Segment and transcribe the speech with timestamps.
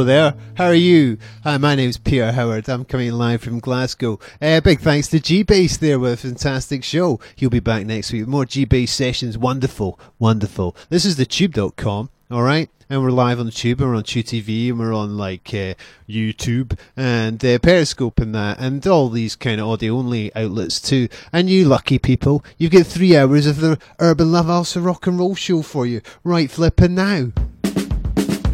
[0.00, 0.34] Hello there.
[0.54, 1.18] How are you?
[1.44, 2.70] Hi, my name's Peter Howard.
[2.70, 4.18] I'm coming live from Glasgow.
[4.40, 7.20] Uh, big thanks to G Bass there with a fantastic show.
[7.36, 9.36] He'll be back next week with more G Bass sessions.
[9.36, 10.74] Wonderful, wonderful.
[10.88, 12.70] This is the tube.com, alright?
[12.88, 15.52] And we're live on the tube, and we're on Tube TV, and we're on like
[15.52, 15.74] uh,
[16.08, 21.08] YouTube and uh, Periscope and that, and all these kind of audio only outlets too.
[21.30, 25.18] And you lucky people, you've got three hours of the Urban Love Also Rock and
[25.18, 27.32] Roll show for you, right flipping now.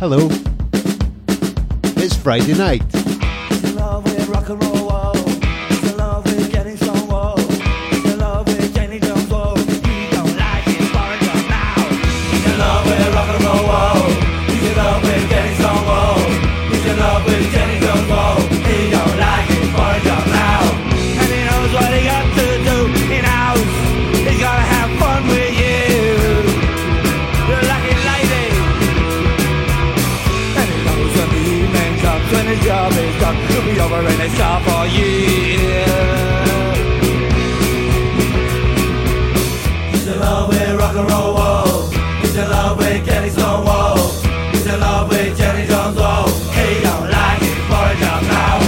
[0.01, 0.29] Hello.
[1.99, 2.83] It's Friday night.
[33.75, 35.27] Over and it's all for you.
[39.91, 41.91] He's in love with rock and roll, whoa.
[42.23, 43.99] He's in love with Kenny Stonewall.
[44.53, 46.27] He's in love with Jenny Jones, whoa.
[46.55, 48.61] He don't like it for a job now.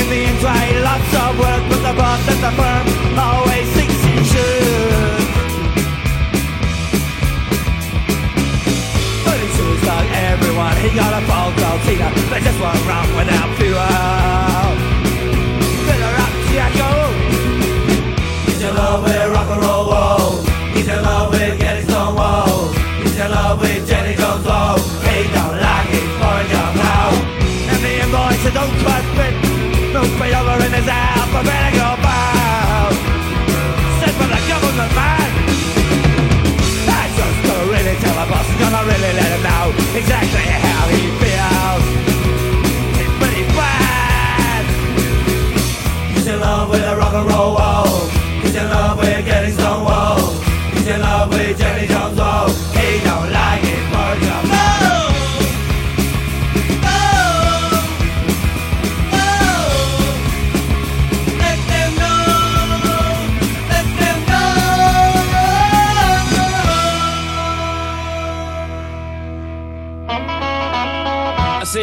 [0.00, 2.84] In the inside, lots of work, but the boss at the firm
[3.18, 5.22] always thinks he should.
[9.24, 11.54] But he seems like everyone, he got a fault,
[11.86, 12.10] Tina.
[12.30, 13.51] There's just one wrong without fewer.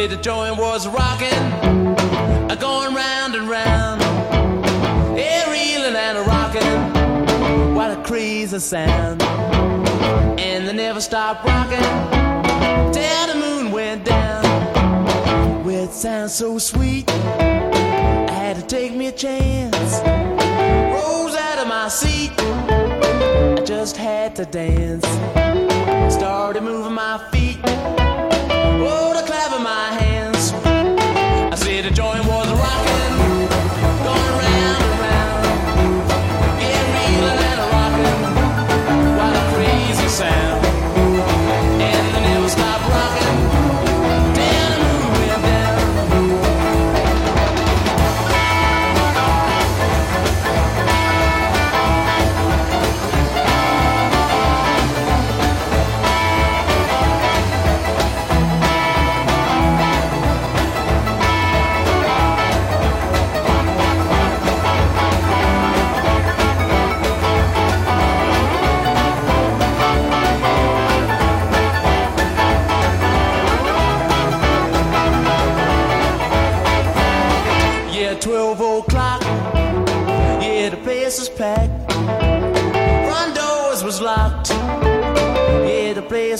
[0.00, 1.28] I the joint was rocking.
[2.50, 7.74] A going round and round, a reeling and a rocking.
[7.74, 9.20] What a crazy sound.
[10.40, 11.82] And they never stopped rocking
[12.94, 14.42] till the moon went down.
[15.64, 17.10] Well, it sounds so sweet.
[17.10, 20.00] I had to take me a chance.
[20.94, 22.32] Rose out of my seat.
[22.38, 25.04] I just had to dance.
[26.14, 27.58] Started moving my feet.
[28.82, 29.09] Oh,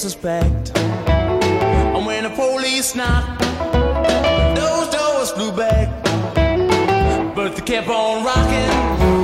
[0.00, 0.74] suspect.
[0.78, 3.42] And when the police knocked,
[4.56, 5.88] those doors flew back.
[7.34, 9.19] But they kept on rocking.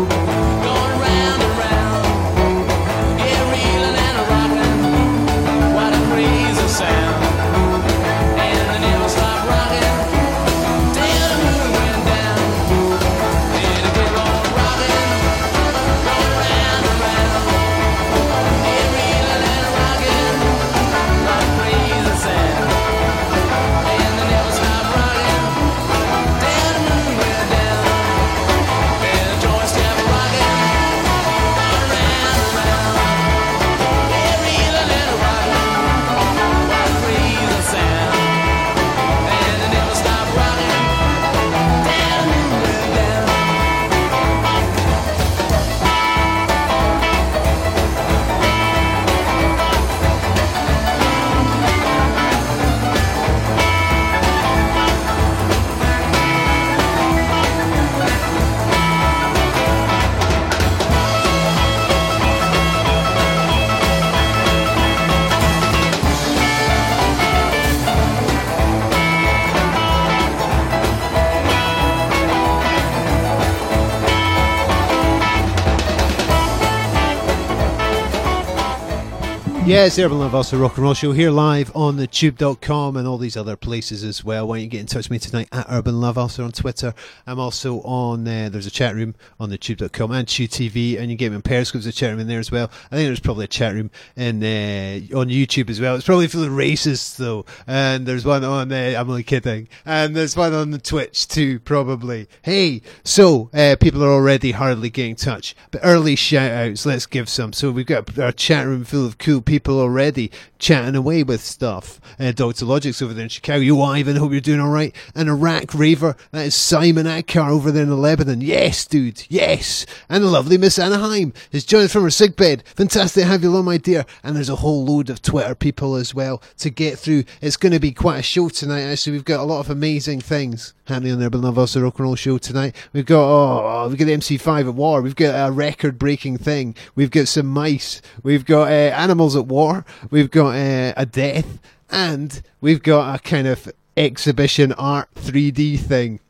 [79.67, 83.09] Yeah, it's Urban Love Also Rock and Roll Show here live on the tube.com and
[83.09, 84.47] all these other places as well.
[84.47, 86.95] Why don't you get in touch with me tonight at Urban Love, also on Twitter.
[87.27, 91.11] I'm also on, uh, there's a chat room on the tube.com and Tube TV, and
[91.11, 92.71] you get me on Periscope, there's a chat room in there as well.
[92.93, 95.97] I think there's probably a chat room in uh, on YouTube as well.
[95.97, 97.45] It's probably for the racists though.
[97.67, 99.67] And there's one on, uh, I'm only kidding.
[99.85, 102.29] And there's one on the Twitch too, probably.
[102.43, 107.07] Hey, so uh, people are already hardly getting in touch, but early shout outs, let's
[107.07, 107.53] give some.
[107.53, 111.41] So we've got our chat room full of cool people people already chatting away with
[111.41, 111.99] stuff.
[112.21, 112.67] Uh, Dr.
[112.67, 113.61] Logic's over there in Chicago.
[113.61, 114.95] You, Ivan, hope you're doing all right.
[115.15, 118.43] And Iraq Raver, that is Simon Akkar over there in the Lebanon.
[118.43, 119.87] Yes, dude, yes.
[120.11, 122.65] And the lovely Miss Anaheim is joining from her sick bed.
[122.75, 124.05] Fantastic to have you along, my dear.
[124.23, 127.25] And there's a whole load of Twitter people as well to get through.
[127.41, 129.15] It's going to be quite a show tonight, actually.
[129.15, 132.05] We've got a lot of amazing things happening on the Urban Love Us Rock and
[132.05, 132.75] Roll Show tonight.
[132.93, 135.03] We've got, oh, oh we've got the MC5 at war.
[135.03, 136.75] We've got a record breaking thing.
[136.95, 138.01] We've got some mice.
[138.23, 139.85] We've got uh, animals at war.
[140.11, 141.59] We've got uh, a death,
[141.91, 146.21] and we've got a kind of exhibition art 3D thing.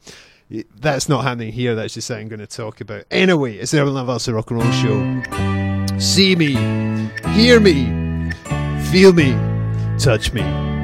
[0.48, 1.74] That's not happening here.
[1.74, 3.04] That's just something I'm going to talk about.
[3.10, 5.98] Anyway, it's the Urban Love House Rock and Roll Show.
[5.98, 6.52] See me,
[7.32, 8.30] hear me,
[8.90, 9.32] feel me,
[9.98, 10.75] touch me.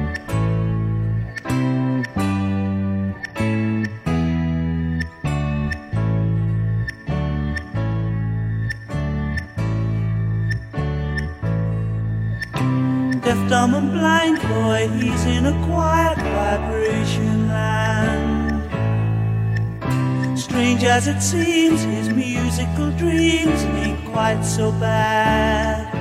[13.33, 18.69] Deaf, dumb, and blind boy, he's in a quiet vibration land.
[20.39, 25.92] Strange as it seems, his musical dreams ain't quite so bad.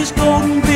[0.00, 0.69] his golden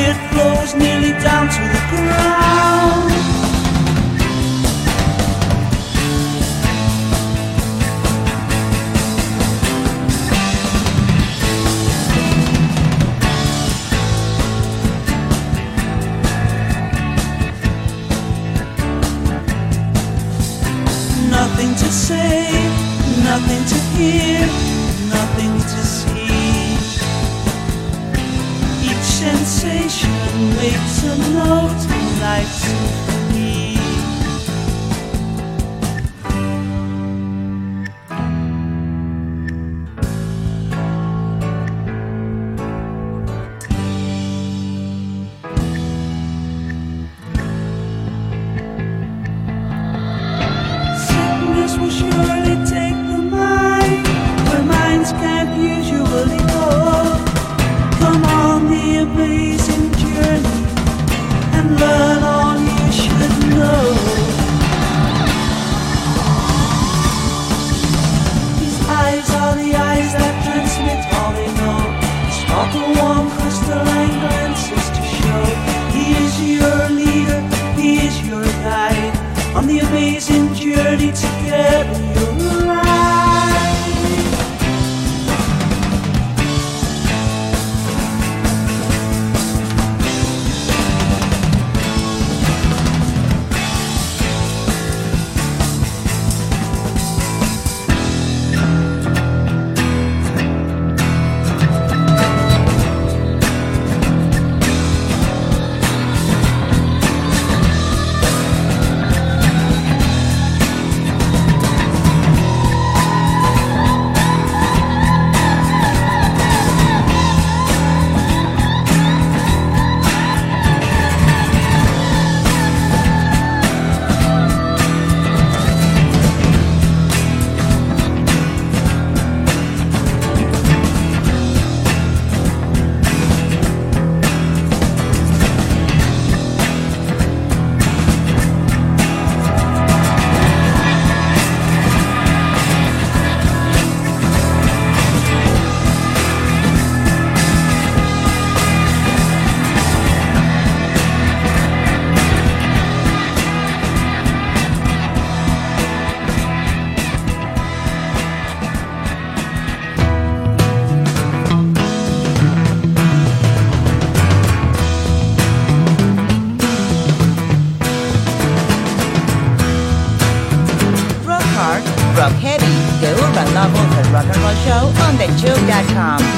[175.17, 176.34] show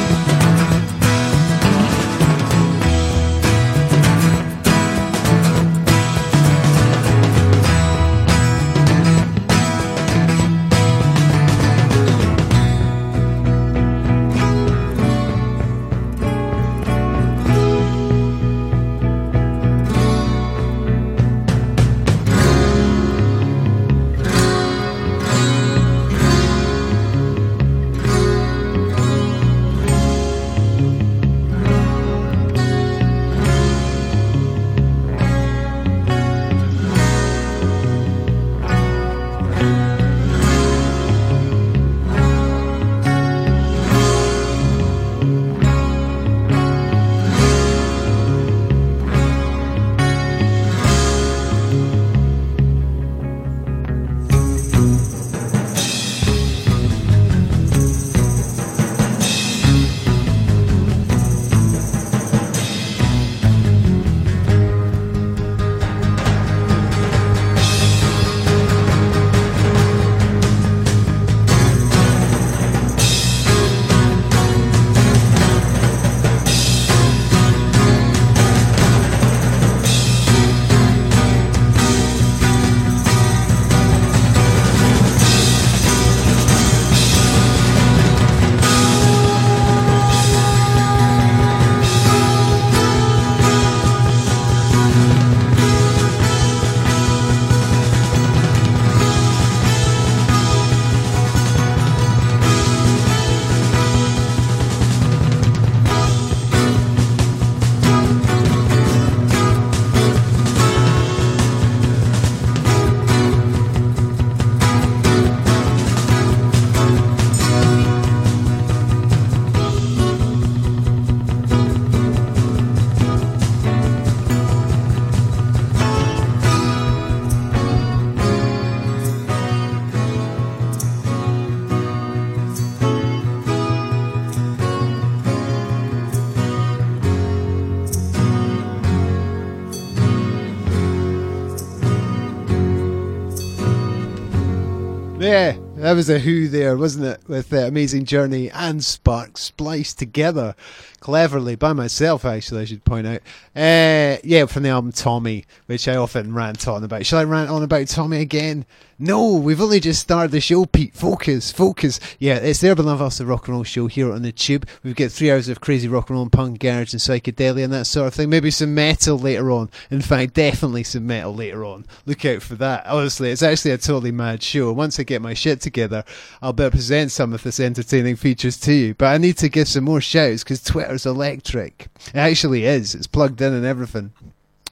[145.26, 145.80] thejoke.com.
[145.80, 147.28] That was a Who there, wasn't it?
[147.28, 150.54] With uh, Amazing Journey and Spark spliced together
[151.00, 153.20] cleverly by myself, actually, I should point out.
[153.54, 157.06] Uh, yeah, from the album Tommy, which I often rant on about.
[157.06, 158.66] Shall I rant on about Tommy again?
[158.98, 160.94] No, we've only just started the show, Pete.
[160.94, 162.00] Focus, focus.
[162.18, 164.66] Yeah, it's the Urban Love the rock and roll show here on the tube.
[164.82, 167.72] We've got three hours of crazy rock and roll and punk, garage and psychedelia and
[167.74, 168.30] that sort of thing.
[168.30, 169.68] Maybe some metal later on.
[169.90, 171.84] In fact, definitely some metal later on.
[172.06, 172.86] Look out for that.
[172.86, 174.72] Honestly, it's actually a totally mad show.
[174.72, 176.02] Once I get my shit together,
[176.40, 178.94] I'll better present some of this entertaining features to you.
[178.94, 181.88] But I need to give some more shouts because Twitter's electric.
[182.14, 182.94] It actually is.
[182.94, 184.12] It's plugged in and everything.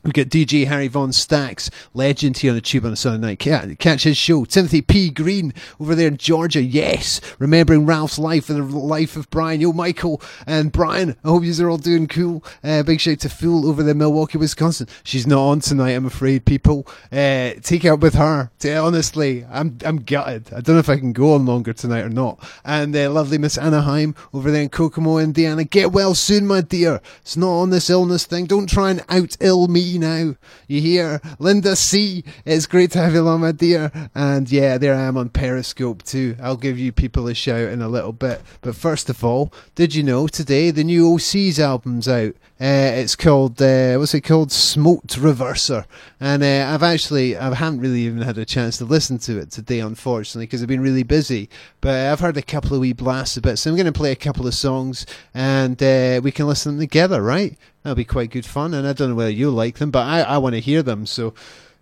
[0.04, 3.78] We've got DJ Harry Von Stacks, legend here on the tube on a Sunday night.
[3.78, 4.44] Catch his show.
[4.44, 5.08] Timothy P.
[5.08, 6.60] Green over there in Georgia.
[6.60, 7.22] Yes.
[7.38, 9.62] Remembering Ralph's life and the life of Brian.
[9.62, 11.16] Yo, Michael and Brian.
[11.24, 12.44] I hope you are all doing cool.
[12.62, 14.88] Uh, big shout to Fool over there in Milwaukee, Wisconsin.
[15.04, 16.86] She's not on tonight, I'm afraid, people.
[17.10, 18.50] Uh, take it up with her.
[18.62, 20.52] Honestly, I'm, I'm gutted.
[20.52, 22.46] I don't know if I can go on longer tonight or not.
[22.62, 25.64] And uh, lovely Miss Anaheim over there in Kokomo, Indiana.
[25.64, 27.00] Get well soon, my dear.
[27.22, 28.44] It's not on this illness thing.
[28.44, 30.34] Don't try and out ill me now.
[30.68, 32.24] You hear Linda C.
[32.44, 33.90] It's great to have you along, my dear.
[34.14, 36.36] And yeah, there I am on Periscope too.
[36.42, 38.42] I'll give you people a shout in a little bit.
[38.60, 42.34] But first of all, did you know today the new OC's album's out?
[42.60, 44.52] Uh, it's called uh, what's it called?
[44.52, 45.86] Smoked Reverser,
[46.20, 49.50] and uh, I've actually I haven't really even had a chance to listen to it
[49.50, 51.50] today, unfortunately, because I've been really busy.
[51.80, 54.12] But I've heard a couple of wee blasts of it, so I'm going to play
[54.12, 55.04] a couple of songs,
[55.34, 57.58] and uh, we can listen together, right?
[57.84, 60.22] That'll be quite good fun, and I don't know whether you'll like them, but I,
[60.22, 61.04] I want to hear them.
[61.04, 61.34] So,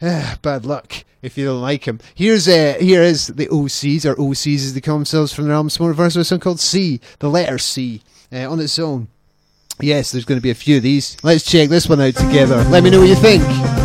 [0.02, 2.00] uh, bad luck if you don't like them.
[2.12, 5.70] Here's uh, here is the OCs or OCs as they call themselves from their album
[5.70, 9.06] Small Verse, a song called C, the letter C, uh, on its own.
[9.80, 11.16] Yes, there's going to be a few of these.
[11.22, 12.64] Let's check this one out together.
[12.64, 13.81] Let me know what you think.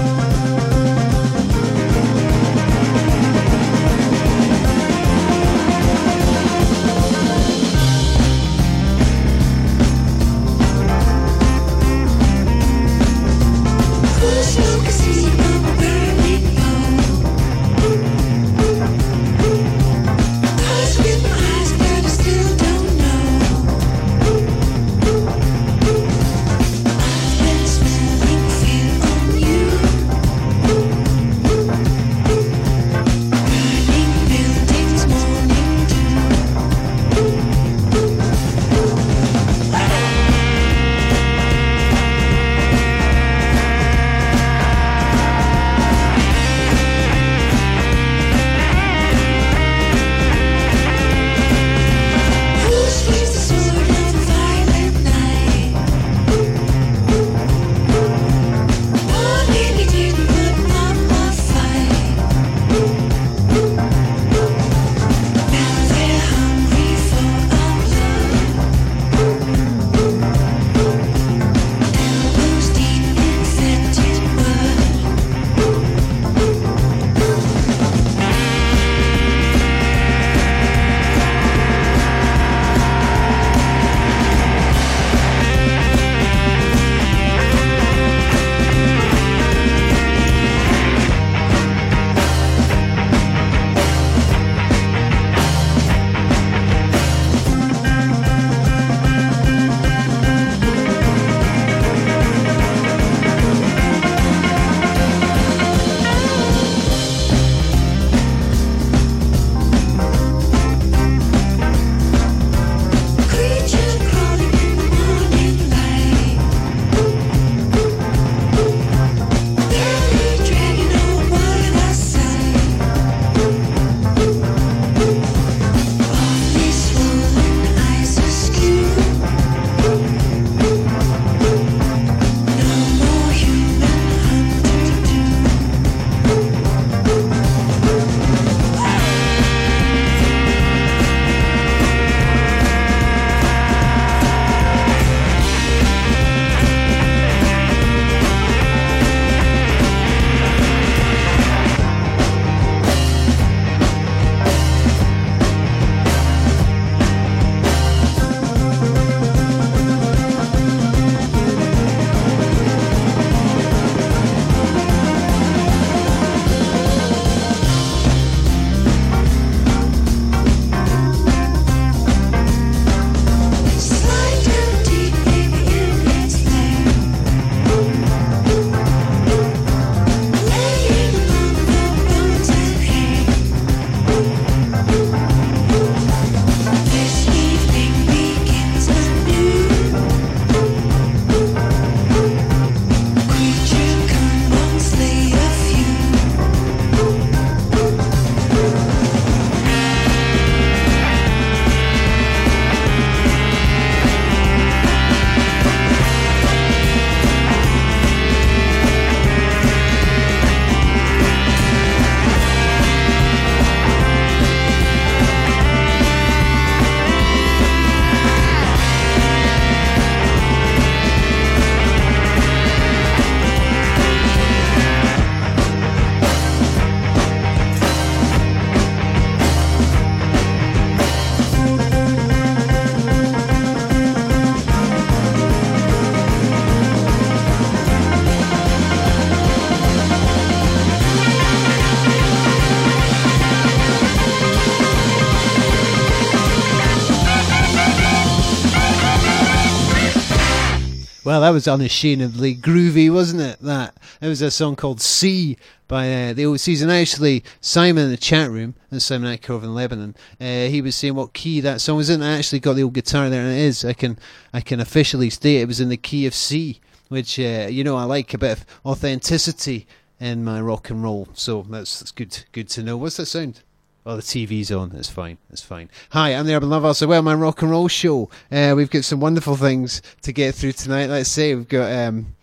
[251.48, 253.58] That was unashamedly groovy, wasn't it?
[253.62, 255.56] That it was a song called "C"
[255.88, 256.90] by uh, the old season.
[256.90, 261.16] Actually, Simon in the chat room, and Simon Atkov in Lebanon, uh, he was saying
[261.16, 262.22] what key that song was in.
[262.22, 263.86] I actually got the old guitar there, and it is.
[263.86, 264.20] I can
[264.54, 267.96] I can officially state it was in the key of C, which uh, you know
[267.96, 269.88] I like a bit of authenticity
[270.20, 271.30] in my rock and roll.
[271.34, 272.98] So that's that's good good to know.
[272.98, 273.62] What's that sound?
[274.10, 274.94] Oh, the TV's on.
[274.96, 275.38] It's fine.
[275.50, 275.90] It's fine.
[276.12, 276.94] Hi, I'm the Urban Lover.
[276.94, 278.30] So, well, my rock and roll show.
[278.50, 281.08] Uh, we've got some wonderful things to get through tonight.
[281.08, 282.34] Let's say we've got, um,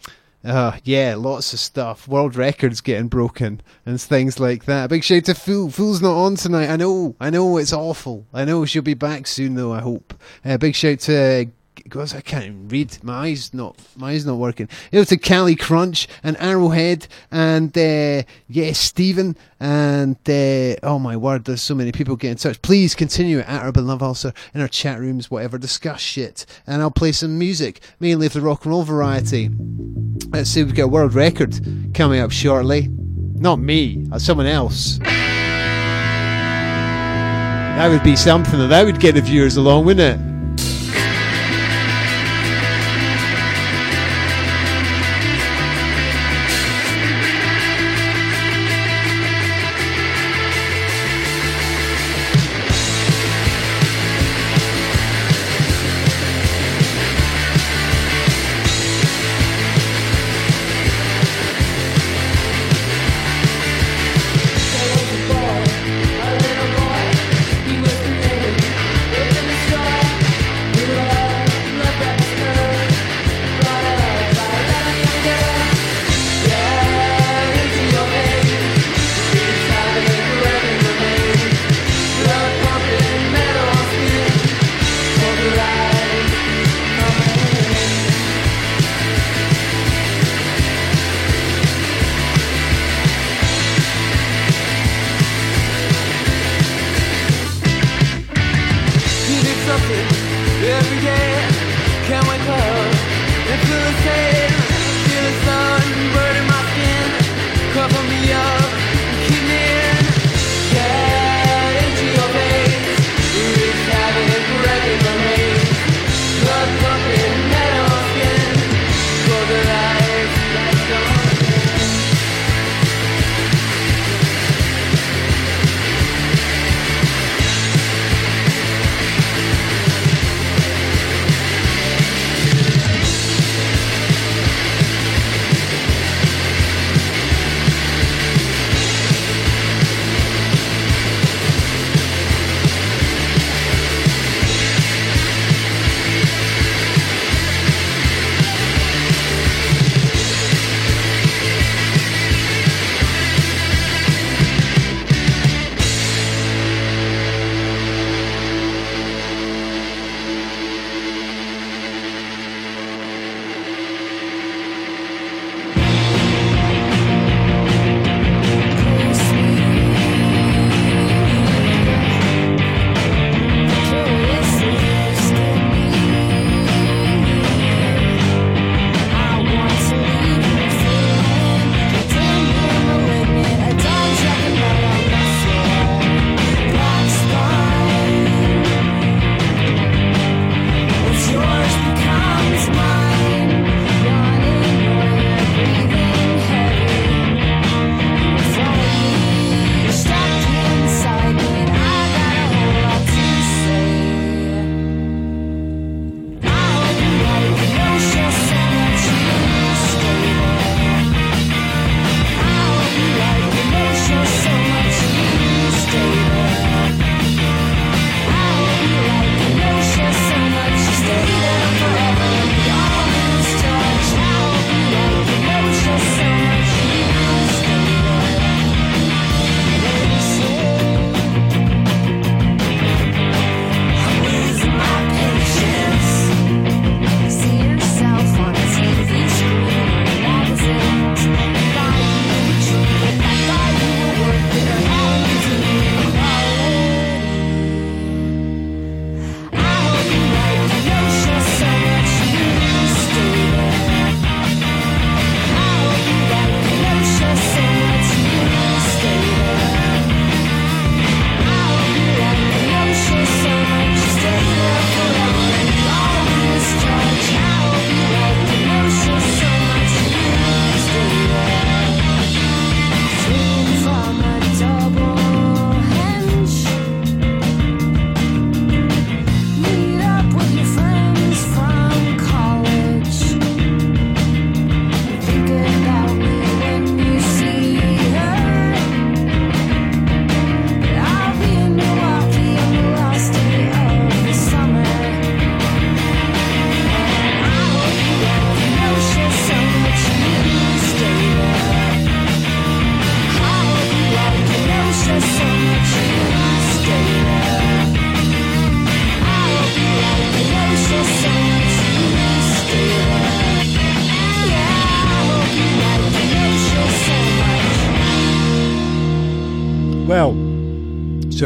[0.45, 2.07] uh, yeah, lots of stuff.
[2.07, 4.91] World records getting broken and things like that.
[4.91, 5.71] Big shout to Fool.
[5.71, 6.69] Fool's not on tonight.
[6.69, 7.17] I know.
[7.19, 8.27] I know it's awful.
[8.35, 9.73] I know she'll be back soon, though.
[9.73, 10.13] I hope.
[10.45, 11.47] Uh, big shout to.
[11.95, 12.99] Because I can't read.
[13.05, 14.69] My eyes not my eyes not working.
[14.91, 21.17] You know, to Cali Crunch and Arrowhead and uh, yeah, Stephen and uh, oh my
[21.17, 22.61] word, there's so many people getting in touch.
[22.63, 25.57] Please continue at Urban Love Ulcer in our chat rooms, whatever.
[25.57, 29.51] Discuss shit, and I'll play some music, mainly of the rock and roll variety.
[30.31, 31.61] Let's see, we've got a world record
[31.95, 32.89] coming up shortly.
[33.37, 34.99] Not me, uh, someone else.
[37.79, 38.69] That would be something.
[38.69, 40.34] That would get the viewers along, wouldn't it?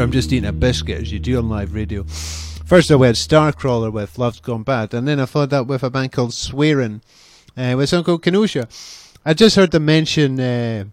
[0.01, 2.03] I'm just eating a biscuit as you do on live radio.
[2.03, 5.89] First, I had Starcrawler with Love's Gone Bad, and then I followed that with a
[5.89, 7.01] band called Swearin'
[7.57, 8.69] uh, with a song called Kenosha.
[9.25, 10.85] I just heard them mention uh,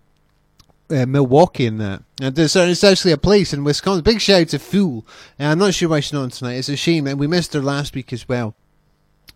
[0.90, 2.02] uh, Milwaukee in that.
[2.20, 4.02] And there's, it's actually a place in Wisconsin.
[4.02, 5.06] Big shout out to Fool.
[5.38, 6.54] I'm not sure why she's not on tonight.
[6.54, 8.56] It's a shame, and we missed her last week as well.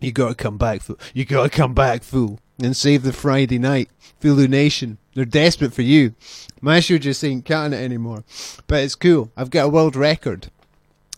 [0.00, 0.98] You gotta come back, Fool.
[1.14, 2.40] You gotta come back, Fool.
[2.62, 3.88] And save the Friday night.
[4.20, 4.98] Foolu Nation.
[5.14, 6.14] They're desperate for you.
[6.60, 8.22] My show just ain't cutting it anymore.
[8.66, 9.32] But it's cool.
[9.36, 10.50] I've got a world record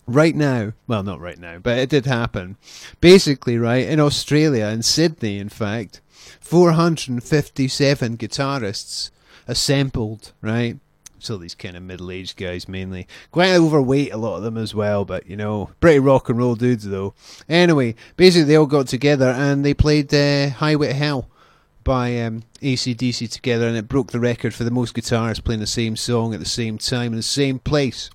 [0.07, 2.57] right now, well, not right now, but it did happen.
[3.01, 6.01] Basically, right, in Australia, in Sydney, in fact,
[6.41, 9.11] 457 guitarists
[9.47, 10.79] assembled, right?
[11.19, 15.05] So these kind of middle-aged guys mainly, quite overweight, a lot of them as well.
[15.05, 17.15] But you know, pretty rock and roll dudes though.
[17.49, 21.29] Anyway, basically they all got together and they played uh, "Highway to Hell"
[21.85, 25.67] by um, ACDC together, and it broke the record for the most guitarists playing the
[25.67, 28.11] same song at the same time in the same place.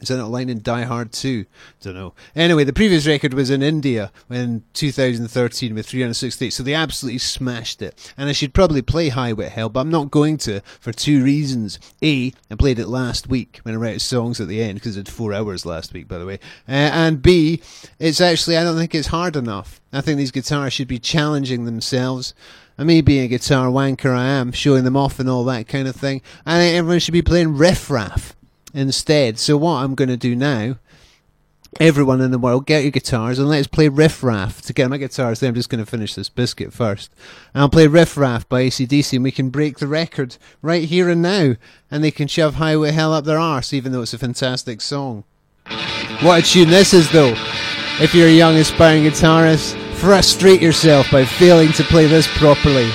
[0.00, 1.46] Is that a line in Die Hard 2?
[1.80, 2.12] Don't know.
[2.34, 7.80] Anyway, the previous record was in India in 2013 with 368, so they absolutely smashed
[7.80, 8.12] it.
[8.18, 11.78] And I should probably play Highway Hell, but I'm not going to for two reasons.
[12.02, 15.06] A, I played it last week when I wrote songs at the end, because it
[15.06, 16.40] had four hours last week, by the way.
[16.68, 17.62] Uh, and B,
[17.98, 19.80] it's actually, I don't think it's hard enough.
[19.94, 22.34] I think these guitars should be challenging themselves.
[22.78, 25.88] And me being a guitar wanker, I am, showing them off and all that kind
[25.88, 26.20] of thing.
[26.44, 28.36] Think everyone should be playing riff raff
[28.74, 29.38] instead.
[29.38, 30.76] So what I'm going to do now,
[31.80, 34.60] everyone in the world, get your guitars and let's play Riff Raff.
[34.62, 37.10] To get my guitars, then I'm just going to finish this biscuit first.
[37.54, 41.08] And I'll play Riff Raff by ACDC and we can break the record right here
[41.08, 41.54] and now.
[41.90, 45.24] And they can shove Highway Hell up their arse, even though it's a fantastic song.
[46.20, 47.34] What a tune this is, though.
[47.98, 52.90] If you're a young aspiring guitarist, frustrate yourself by failing to play this properly.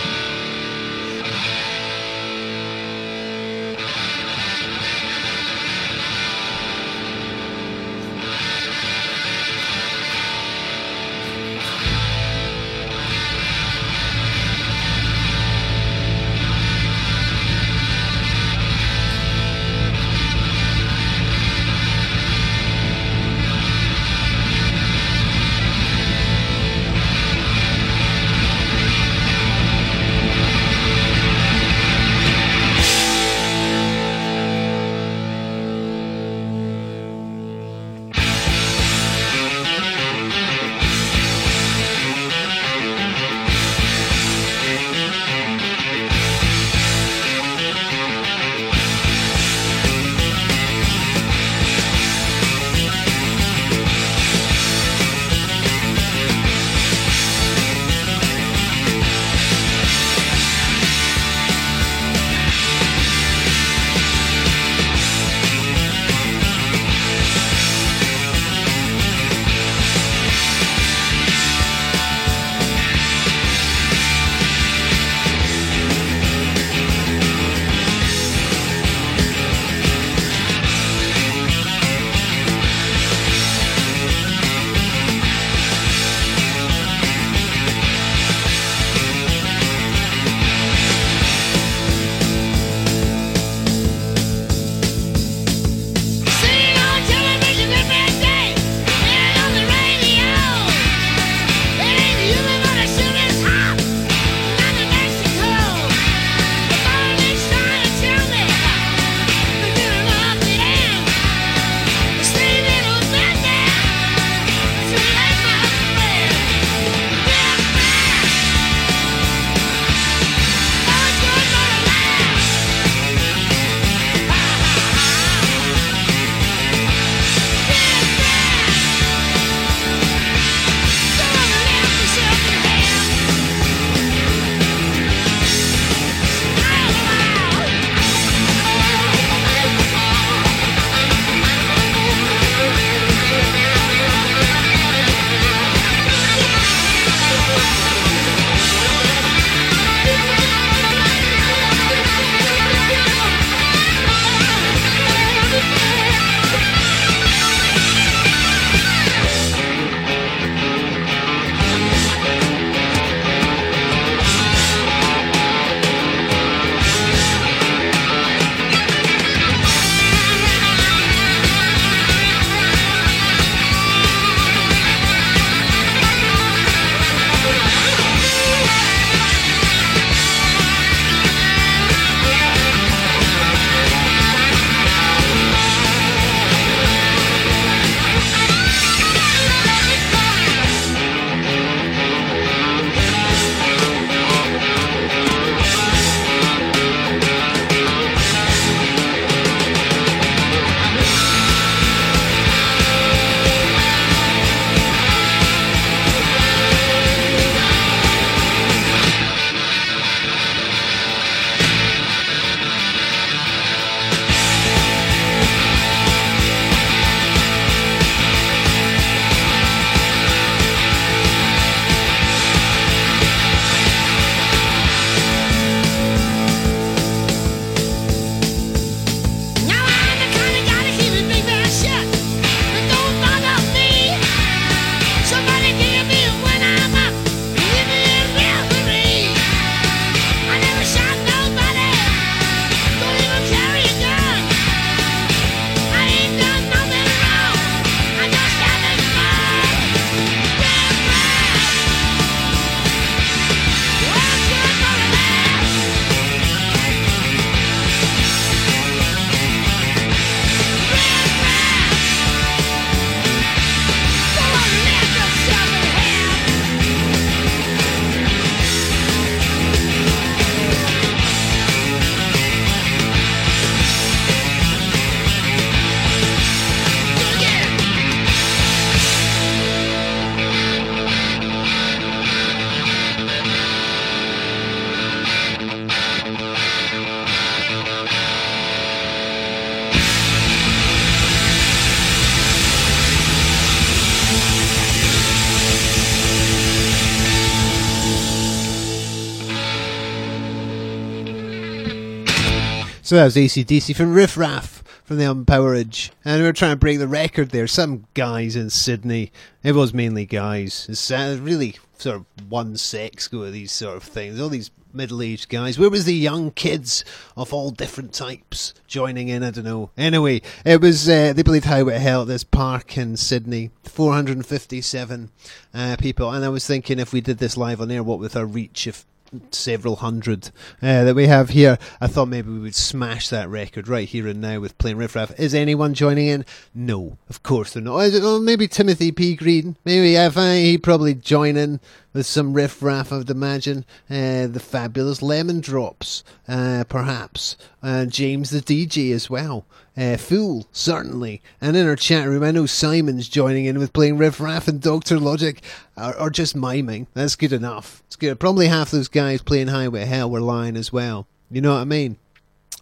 [303.11, 306.11] So that was ACDC from Riff Raff from the Unpowerage.
[306.23, 307.67] And we were trying to break the record there.
[307.67, 309.33] Some guys in Sydney,
[309.63, 310.87] it was mainly guys.
[310.87, 314.39] It's uh, really sort of one sex go to these sort of things.
[314.39, 315.77] All these middle aged guys.
[315.77, 317.03] Where was the young kids
[317.35, 319.43] of all different types joining in?
[319.43, 319.89] I don't know.
[319.97, 323.71] Anyway, it was, uh, they believed Highway to Hell this park in Sydney.
[323.83, 325.31] 457
[325.73, 326.31] uh, people.
[326.31, 328.87] And I was thinking if we did this live on air, what with our reach
[328.87, 329.03] of
[329.51, 330.51] several hundred
[330.81, 331.77] uh, that we have here.
[331.99, 335.15] I thought maybe we would smash that record right here and now with playing Riff
[335.15, 335.39] Raff.
[335.39, 336.45] Is anyone joining in?
[336.73, 338.41] No, of course they're not.
[338.41, 339.35] Maybe Timothy P.
[339.35, 339.77] Green.
[339.85, 341.79] Maybe if I, he'd probably join in
[342.13, 343.85] with some Riff Raff, I would imagine.
[344.09, 347.57] Uh, the fabulous Lemon Drops, uh, perhaps.
[347.81, 349.65] Uh, James the DJ as well.
[349.95, 351.41] Uh, Fool, certainly.
[351.59, 354.81] And in our chat room, I know Simon's joining in with playing Riff Raff and
[354.81, 355.19] Dr.
[355.19, 355.61] Logic,
[355.97, 357.07] or, or just miming.
[357.13, 358.03] That's good enough.
[358.07, 358.39] It's good.
[358.39, 361.27] Probably half those guys playing Highway Hell were lying as well.
[361.49, 362.17] You know what I mean?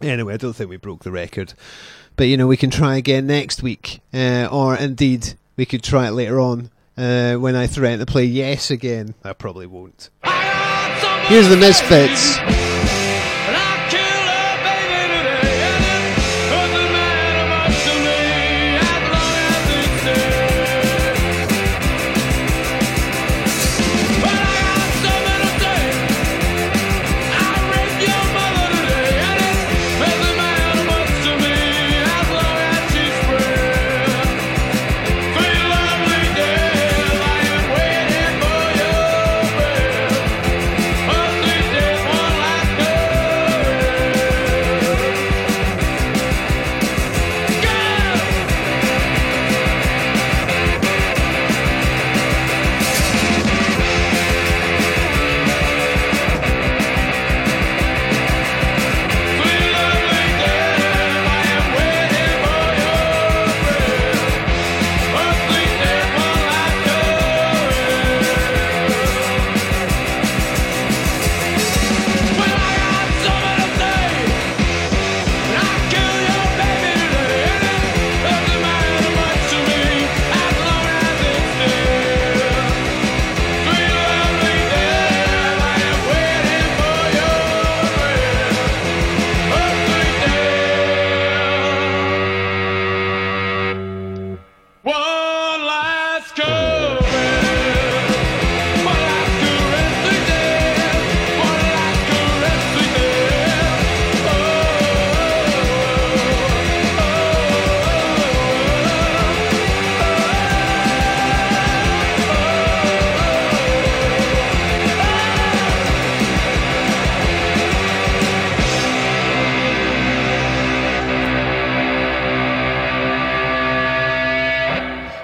[0.02, 1.54] Anyway, I don't think we broke the record.
[2.16, 4.02] But, you know, we can try again next week.
[4.14, 6.70] Uh, or indeed, we could try it later on
[7.00, 9.16] uh, when I threaten to play Yes again.
[9.24, 10.10] I probably won't.
[10.24, 12.38] Here's the Misfits.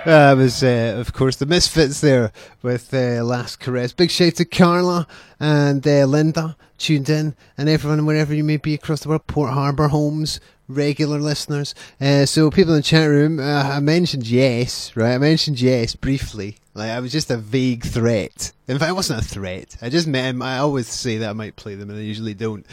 [0.05, 2.31] Uh, was, uh, of course, the Misfits there
[2.61, 3.91] with uh, Last Caress.
[3.91, 5.07] Big shout to Carla
[5.39, 9.53] and uh, Linda tuned in, and everyone wherever you may be across the world, Port
[9.53, 11.75] Harbour homes, regular listeners.
[11.99, 15.13] Uh, so, people in the chat room, uh, I mentioned yes, right?
[15.13, 16.57] I mentioned yes briefly.
[16.73, 18.51] Like, I was just a vague threat.
[18.67, 19.77] In fact, it wasn't a threat.
[19.81, 20.41] I just met him.
[20.41, 22.65] I always say that I might play them, and I usually don't.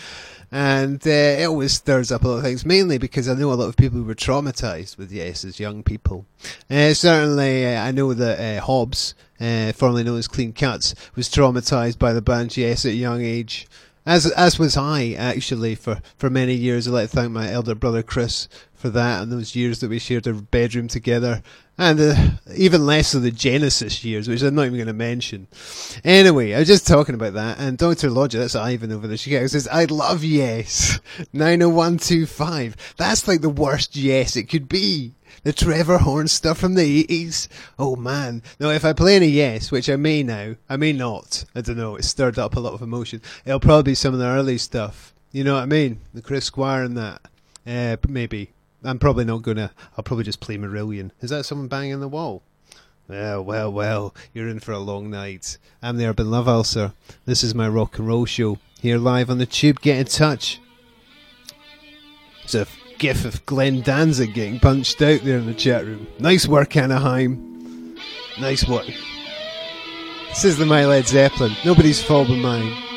[0.51, 3.55] And uh, it always stirs up a lot of things, mainly because I know a
[3.55, 6.27] lot of people who were traumatized with Yes as young people.
[6.71, 11.31] Uh, certainly, uh, I know that uh, Hobbs, uh, formerly known as Clean Cuts, was
[11.31, 13.67] traumatized by the band Yes at a young age.
[14.05, 16.89] As as was I actually for, for many years.
[16.89, 20.01] I'd like to thank my elder brother Chris for that and those years that we
[20.01, 21.41] shared a bedroom together,
[21.79, 22.15] and uh,
[22.57, 25.47] even less so the Genesis years, which I'm not even going to mention.
[26.03, 29.17] Anyway, I was just talking about that, and Doctor Logic, that's Ivan over there.
[29.17, 30.99] She says, "I love yes,
[31.33, 32.77] nine oh one two five.
[32.97, 37.49] That's like the worst yes it could be." The Trevor Horn stuff from the 80s.
[37.77, 38.43] Oh man.
[38.61, 41.45] Now, if I play any yes, which I may now, I may not.
[41.55, 41.97] I don't know.
[41.97, 43.21] It stirred up a lot of emotion.
[43.45, 45.13] It'll probably be some of the early stuff.
[45.33, 46.01] You know what I mean?
[46.15, 47.23] The Chris Squire and that.
[47.67, 48.51] Uh, maybe.
[48.85, 49.73] I'm probably not gonna.
[49.97, 51.11] I'll probably just play Marillion.
[51.21, 52.43] Is that someone banging the wall?
[53.09, 54.15] Well, well, well.
[54.33, 55.59] You're in for a long night.
[55.83, 56.93] I'm the Urban Love Ulcer.
[57.25, 58.59] This is my rock and roll show.
[58.81, 59.81] Here live on the tube.
[59.81, 60.61] Get in touch.
[62.45, 62.55] It's
[63.03, 66.07] gif of Glenn Danzig getting punched out there in the chat room.
[66.21, 67.97] Nice work, Anaheim.
[68.41, 68.87] Nice work.
[70.29, 71.57] This is the My Led Zeppelin.
[71.65, 72.92] Nobody's fault but mine.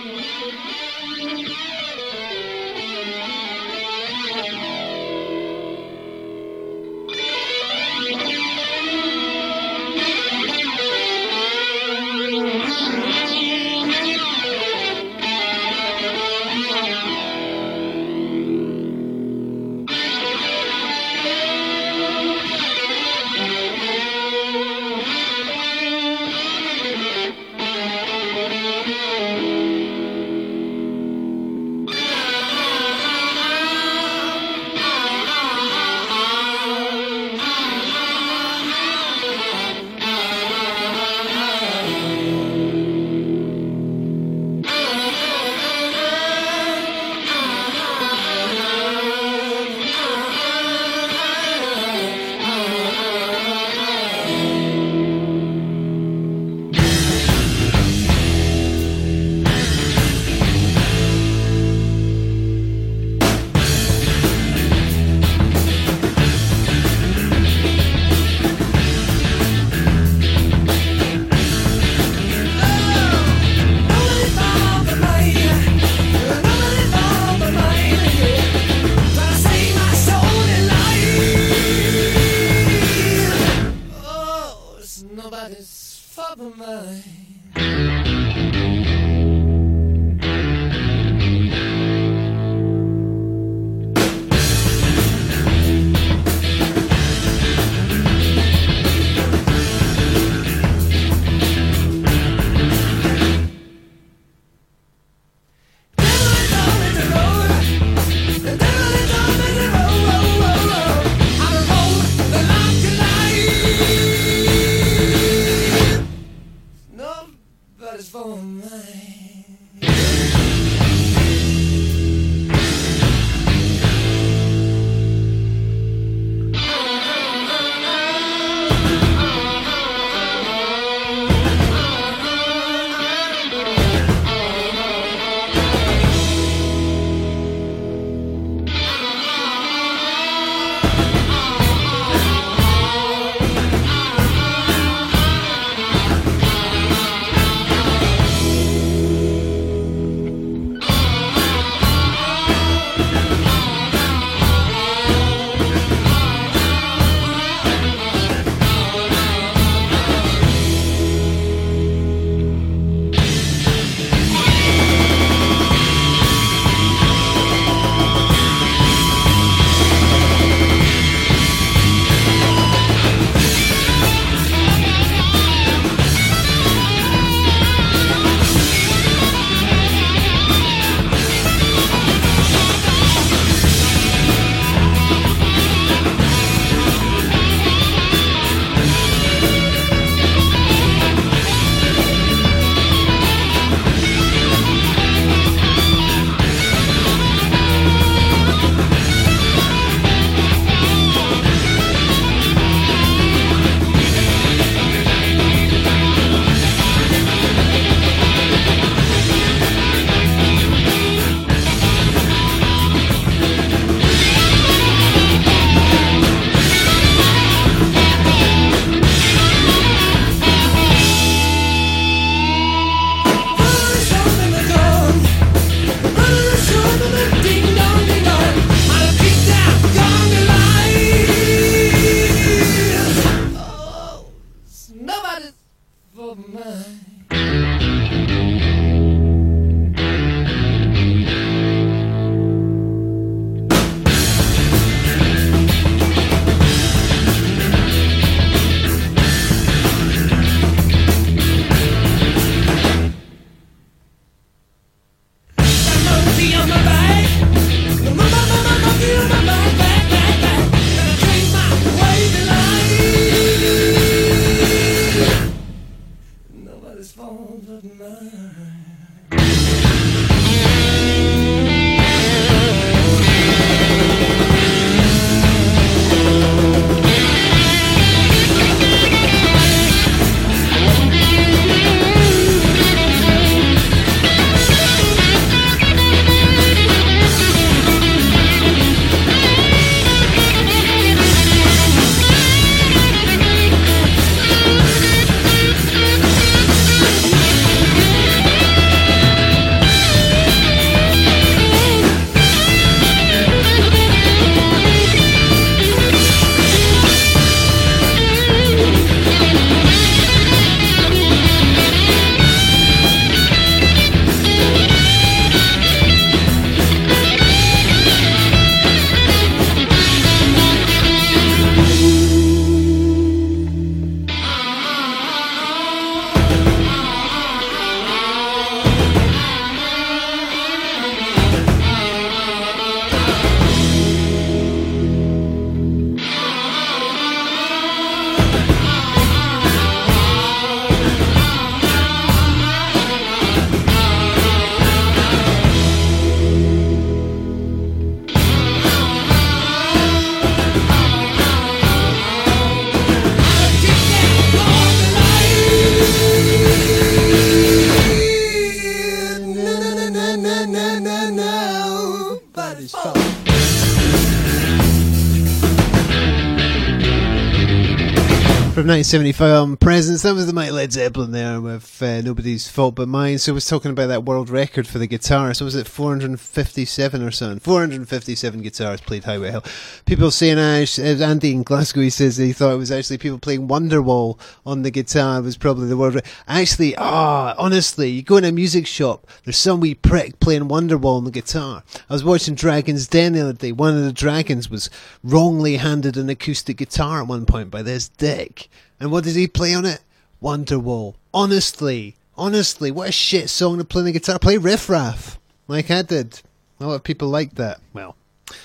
[369.05, 373.07] 1975 album Presence, that was the Mighty Led Zeppelin there with uh, Nobody's Fault But
[373.07, 373.37] Mine.
[373.37, 375.53] So I was talking about that world record for the guitar.
[375.53, 377.59] So was it 457 or something?
[377.59, 379.63] 457 guitars played Highway Hill.
[380.07, 383.67] People saying, uh, Andy in Glasgow, he says he thought it was actually people playing
[383.67, 386.31] Wonderwall on the guitar was probably the world record.
[386.47, 391.17] Actually, ah, honestly, you go in a music shop, there's some wee prick playing Wonderwall
[391.17, 391.83] on the guitar.
[392.09, 393.71] I was watching Dragon's Den the other day.
[393.71, 394.89] One of the dragons was
[395.23, 398.67] wrongly handed an acoustic guitar at one point by this dick.
[398.99, 400.01] And what did he play on it?
[400.41, 401.15] Wonderwall.
[401.33, 404.39] Honestly, honestly, what a shit song to play on the guitar.
[404.39, 406.41] Play Riff Raff, like I did.
[406.79, 407.79] A lot of people like that.
[407.93, 408.15] Well,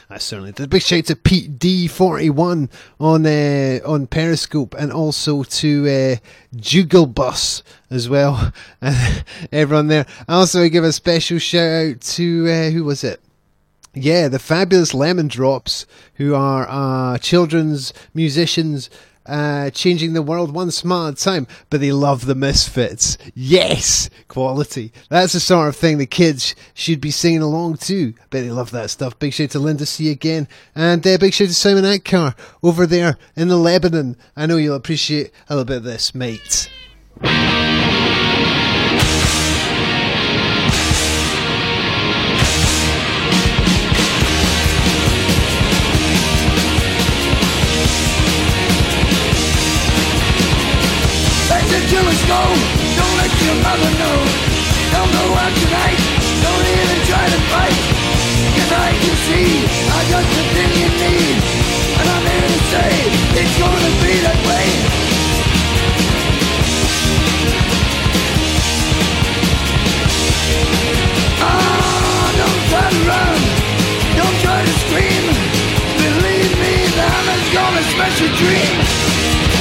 [0.08, 0.70] I certainly did.
[0.70, 2.68] Big shout to Pete D41
[2.98, 6.16] on uh, on Periscope and also to uh,
[6.56, 8.52] Jugal Bus as well.
[9.52, 10.06] Everyone there.
[10.28, 13.20] Also, I give a special shout out to uh, who was it?
[13.94, 18.88] Yeah, the fabulous Lemon Drops, who are uh, children's musicians
[19.30, 23.16] uh, changing the world one smile at a time, but they love the misfits.
[23.34, 24.92] Yes, quality.
[25.08, 28.12] That's the sort of thing the kids should be singing along to.
[28.30, 29.18] But they love that stuff.
[29.18, 33.16] Big shout to Linda C again, and uh, big shout to Simon Atkar over there
[33.36, 34.16] in the Lebanon.
[34.36, 36.68] I know you'll appreciate a little bit of this, mate.
[52.30, 52.42] Go.
[52.94, 54.18] Don't let your mother know.
[54.94, 56.00] Don't go out tonight.
[56.46, 57.78] Don't even try to fight.
[58.54, 59.50] Cause I can see
[59.98, 61.36] I got the thing you need.
[61.98, 62.90] And I'm here to say
[63.40, 64.68] it's gonna be that way.
[71.42, 73.38] Ah, don't try to run.
[74.20, 75.24] Don't try to scream.
[75.98, 79.59] Believe me, the hammer's gonna smash your dreams.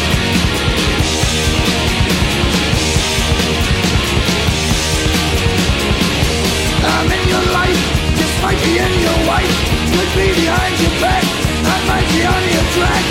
[7.00, 7.80] I'm in your life,
[8.20, 9.56] just might be in your wife
[9.96, 13.06] Could be behind your back, I might be on your track.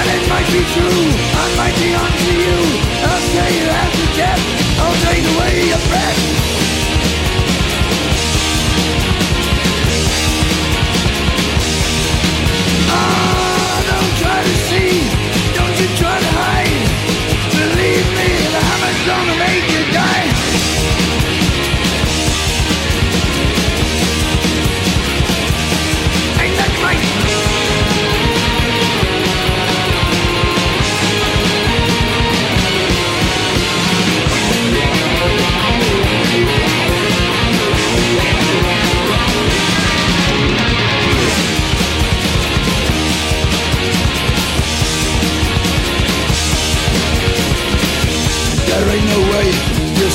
[0.00, 1.04] And it might be true,
[1.36, 2.58] I might be on to you.
[3.04, 4.42] I'll say you to death,
[4.80, 6.79] I'll take away your breath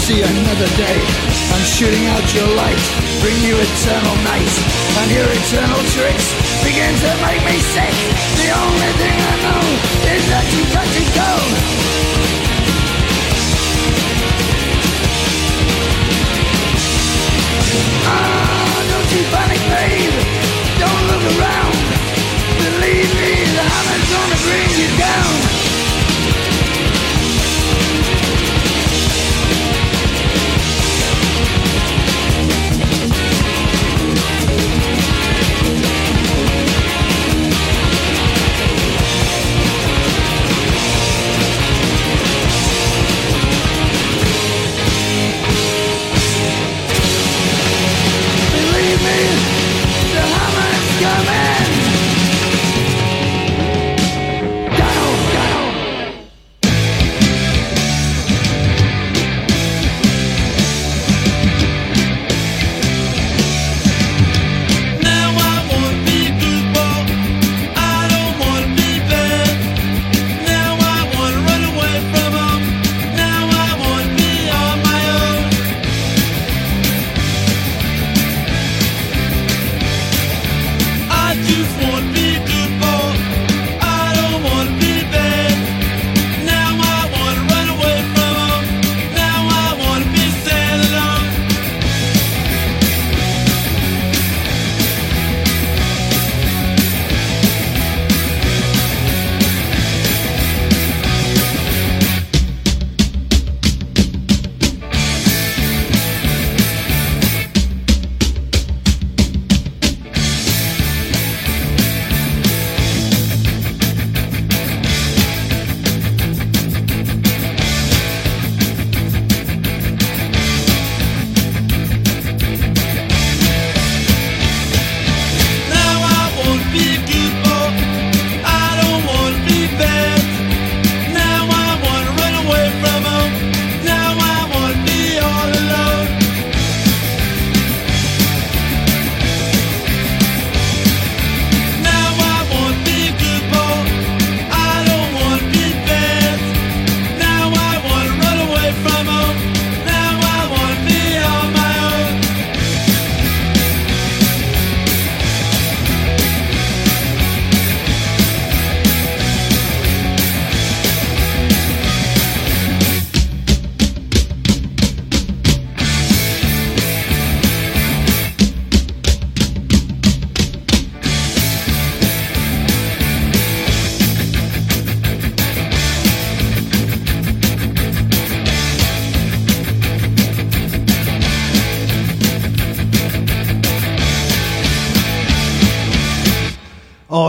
[0.05, 0.99] see another day.
[1.49, 2.77] I'm shooting out your light,
[3.25, 4.53] bring you eternal night.
[5.01, 6.29] And your eternal tricks
[6.61, 7.95] begin to make me sick.
[8.37, 9.65] The only thing I know
[10.13, 11.31] is that you got to go.
[18.05, 20.13] Ah, don't you panic, babe.
[20.77, 21.84] Don't look around.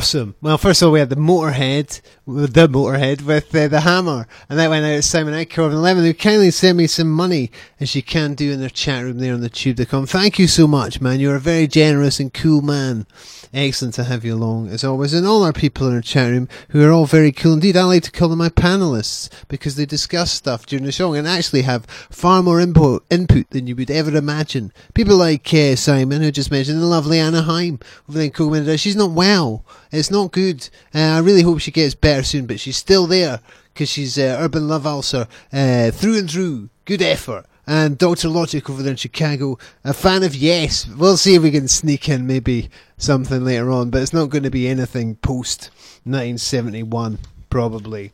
[0.06, 0.36] Awesome.
[0.40, 4.58] Well, first of all, we had the Motorhead, the Motorhead with uh, the hammer, and
[4.58, 7.94] that went out to Simon Eckhoff and Eleven, who kindly sent me some money, as
[7.94, 10.06] you can do in their chat room there on the tube.com.
[10.06, 11.20] Thank you so much, man.
[11.20, 13.06] You're a very generous and cool man.
[13.54, 16.48] Excellent to have you along, as always, and all our people in our chat room
[16.70, 17.76] who are all very cool indeed.
[17.76, 21.28] I like to call them my panelists because they discuss stuff during the show and
[21.28, 24.72] actually have far more input, input than you would ever imagine.
[24.94, 28.76] People like uh, Simon, who just mentioned the lovely Anaheim over there in Coleman.
[28.76, 29.64] She's not well.
[29.92, 30.68] It's not good.
[30.92, 33.40] Uh, I really hope she gets better soon, but she's still there
[33.72, 36.68] because she's uh, Urban Love Ulcer uh, through and through.
[36.84, 37.46] Good effort.
[37.66, 38.28] And Dr.
[38.28, 40.86] Logic over there in Chicago, a fan of Yes.
[40.86, 44.44] We'll see if we can sneak in maybe something later on, but it's not going
[44.44, 45.70] to be anything post
[46.04, 47.18] 1971,
[47.50, 48.12] probably.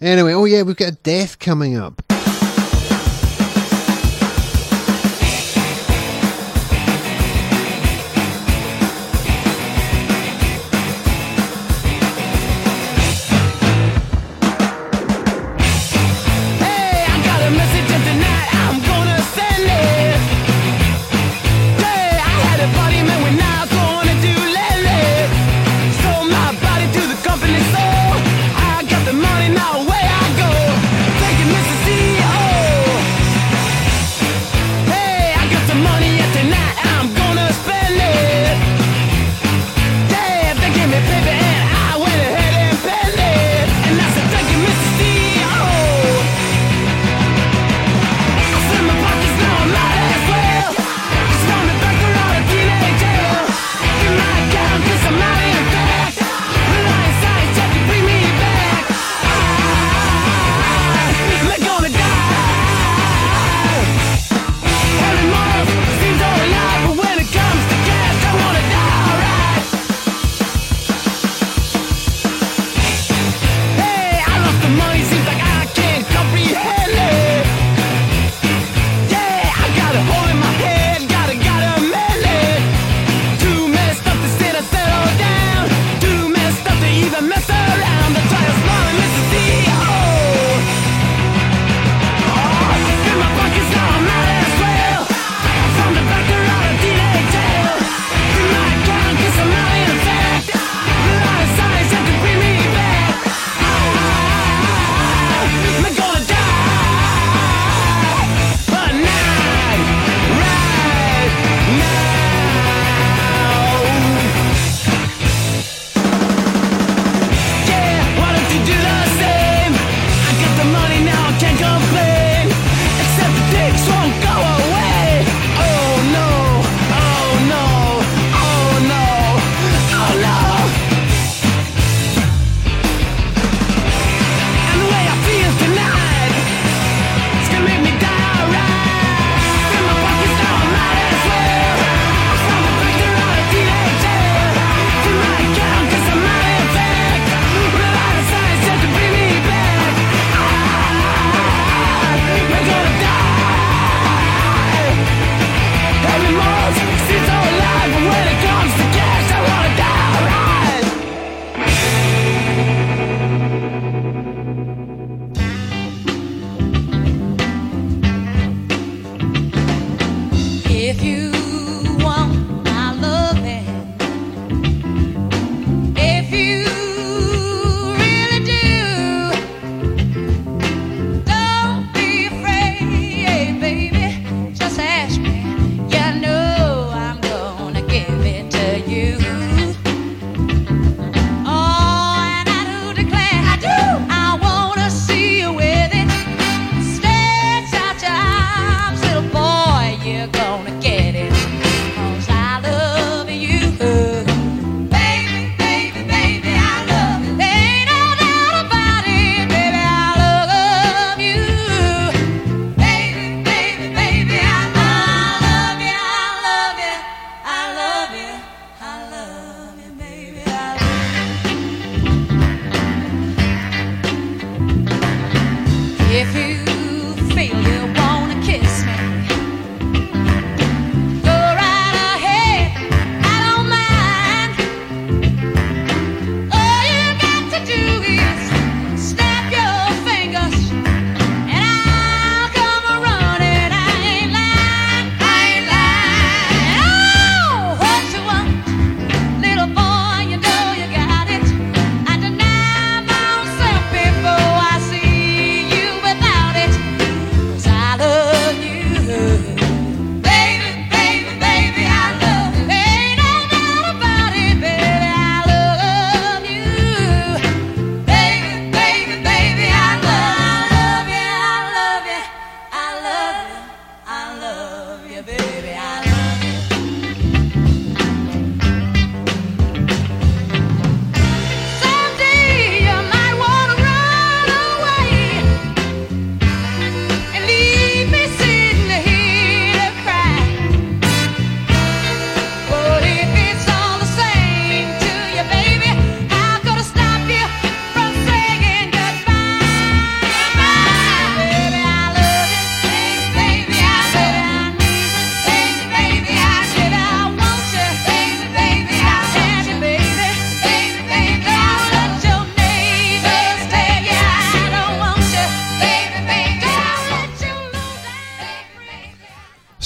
[0.00, 2.07] Anyway, oh yeah, we've got a death coming up.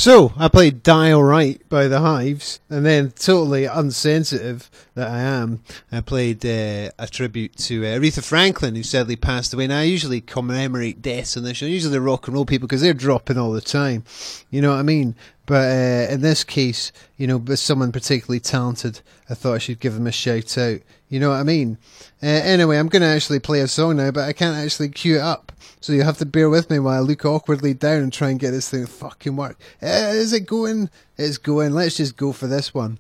[0.03, 5.21] So I played Die, All Right by the Hives, and then totally unsensitive that I
[5.21, 9.69] am, I played uh, a tribute to uh, Aretha Franklin, who sadly passed away.
[9.69, 12.81] Now I usually commemorate deaths on this show, usually the rock and roll people, because
[12.81, 14.03] they're dropping all the time.
[14.51, 15.15] You know what I mean?
[15.47, 19.79] But uh, in this case, you know, with someone particularly talented, I thought I should
[19.79, 20.81] give them a shout out.
[21.13, 21.77] You know what I mean?
[22.23, 25.17] Uh, anyway, I'm going to actually play a song now, but I can't actually cue
[25.17, 25.53] it up.
[25.79, 28.41] So you have to bear with me while I look awkwardly down and try and
[28.41, 29.61] get this thing to fucking work.
[29.83, 30.89] Uh, is it going?
[31.19, 31.75] It's going.
[31.75, 32.99] Let's just go for this one.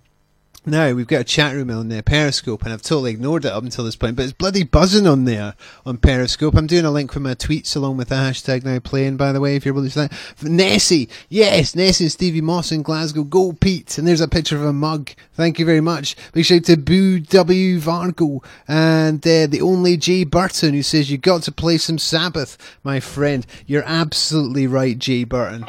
[0.64, 3.64] Now we've got a chat room on there, Periscope, and I've totally ignored it up
[3.64, 5.54] until this point, but it's bloody buzzing on there
[5.84, 6.54] on Periscope.
[6.54, 9.40] I'm doing a link for my tweets along with the hashtag now playing, by the
[9.40, 10.12] way, if you're really that.
[10.40, 14.62] Nessie, yes, Nessie and Stevie Moss in Glasgow, go Pete, and there's a picture of
[14.62, 15.10] a mug.
[15.34, 16.14] Thank you very much.
[16.32, 21.22] Big shout to Boo W Vargo and uh, the only Jay Burton who says you've
[21.22, 23.44] got to play some Sabbath, my friend.
[23.66, 25.64] You're absolutely right, Jay Burton.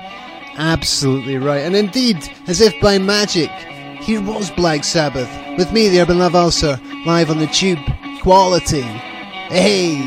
[0.55, 1.61] Absolutely right.
[1.61, 3.49] And indeed, as if by magic,
[4.03, 7.79] here was Black Sabbath with me, the Urban Love Ulcer, live on the tube.
[8.21, 8.81] Quality.
[8.81, 10.01] Hey.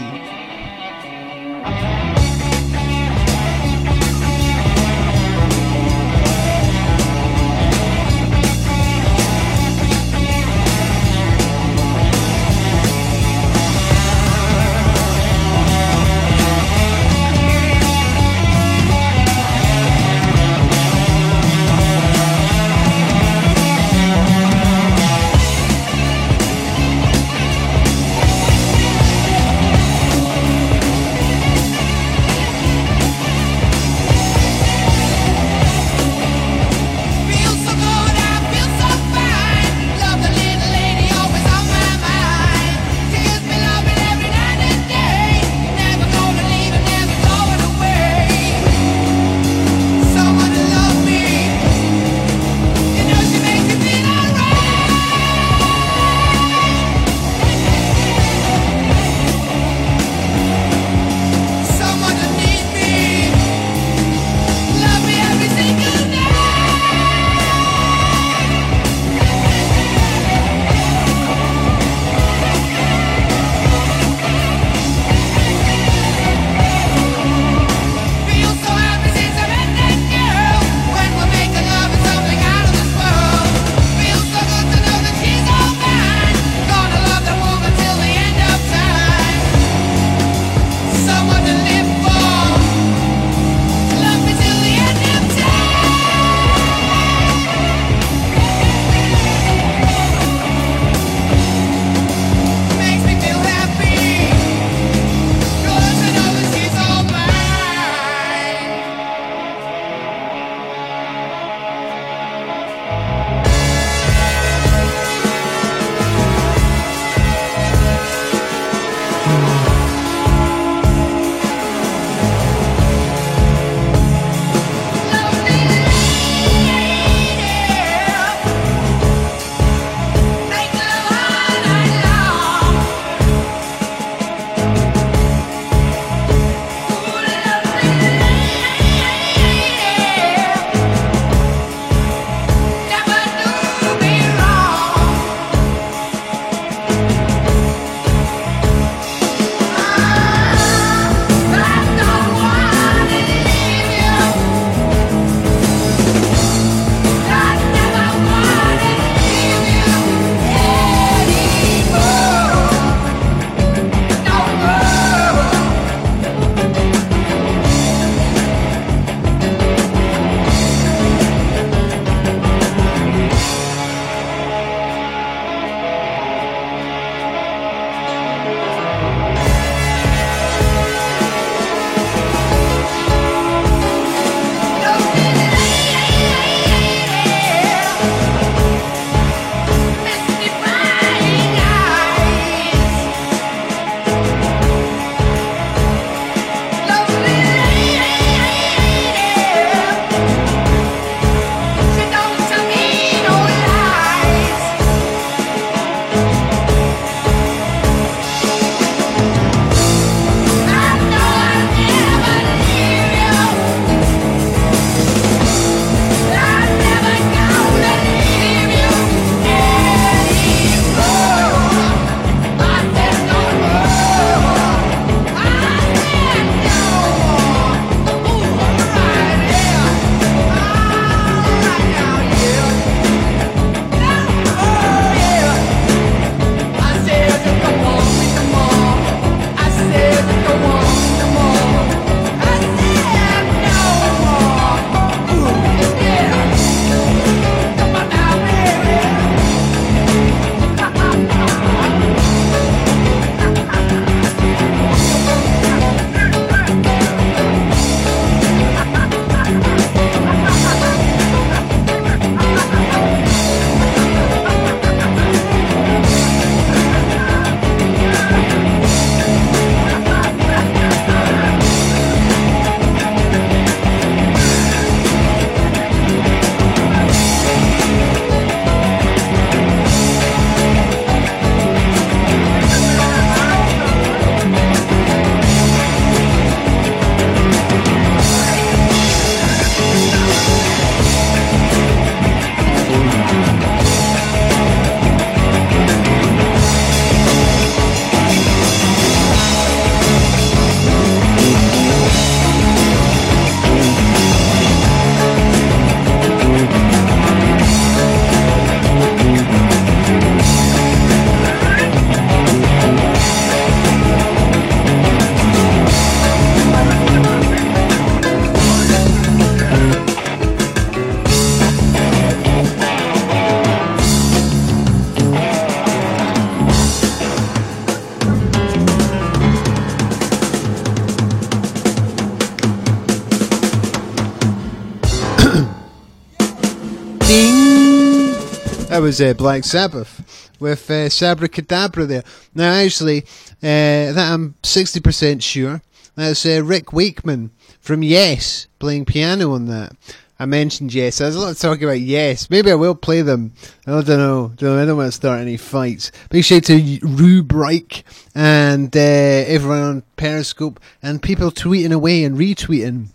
[339.07, 342.25] Was uh, Black Sabbath with uh, Sabbra Cadabra there.
[342.57, 343.23] Now, actually,
[343.63, 345.81] uh, that I'm 60% sure
[346.17, 349.93] that's uh, Rick Wakeman from Yes playing piano on that.
[350.41, 351.19] I mentioned Yes.
[351.19, 352.51] There's a lot of talk about Yes.
[352.51, 353.53] Maybe I will play them.
[353.87, 354.51] I don't know.
[354.57, 356.11] Don't- I don't want to start any fights.
[356.31, 358.03] Big shout to Rube Reich
[358.35, 363.11] and uh, everyone on Periscope and people tweeting away and retweeting.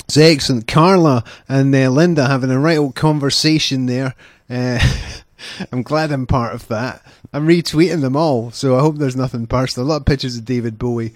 [0.00, 0.66] It's excellent.
[0.66, 4.14] Carla and uh, Linda having a right old conversation there.
[4.50, 4.78] Uh,
[5.72, 7.04] I'm glad I'm part of that.
[7.32, 9.86] I'm retweeting them all, so I hope there's nothing personal.
[9.86, 11.14] A lot of pictures of David Bowie.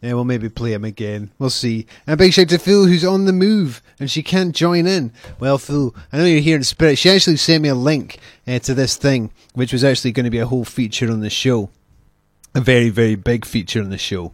[0.00, 1.30] Yeah, we'll maybe play him again.
[1.38, 1.86] We'll see.
[2.06, 5.12] And a big shout to Phil, who's on the move, and she can't join in.
[5.40, 6.98] Well, Phil, I know you're here in spirit.
[6.98, 10.30] She actually sent me a link uh, to this thing, which was actually going to
[10.30, 11.70] be a whole feature on the show.
[12.54, 14.32] A very, very big feature on the show.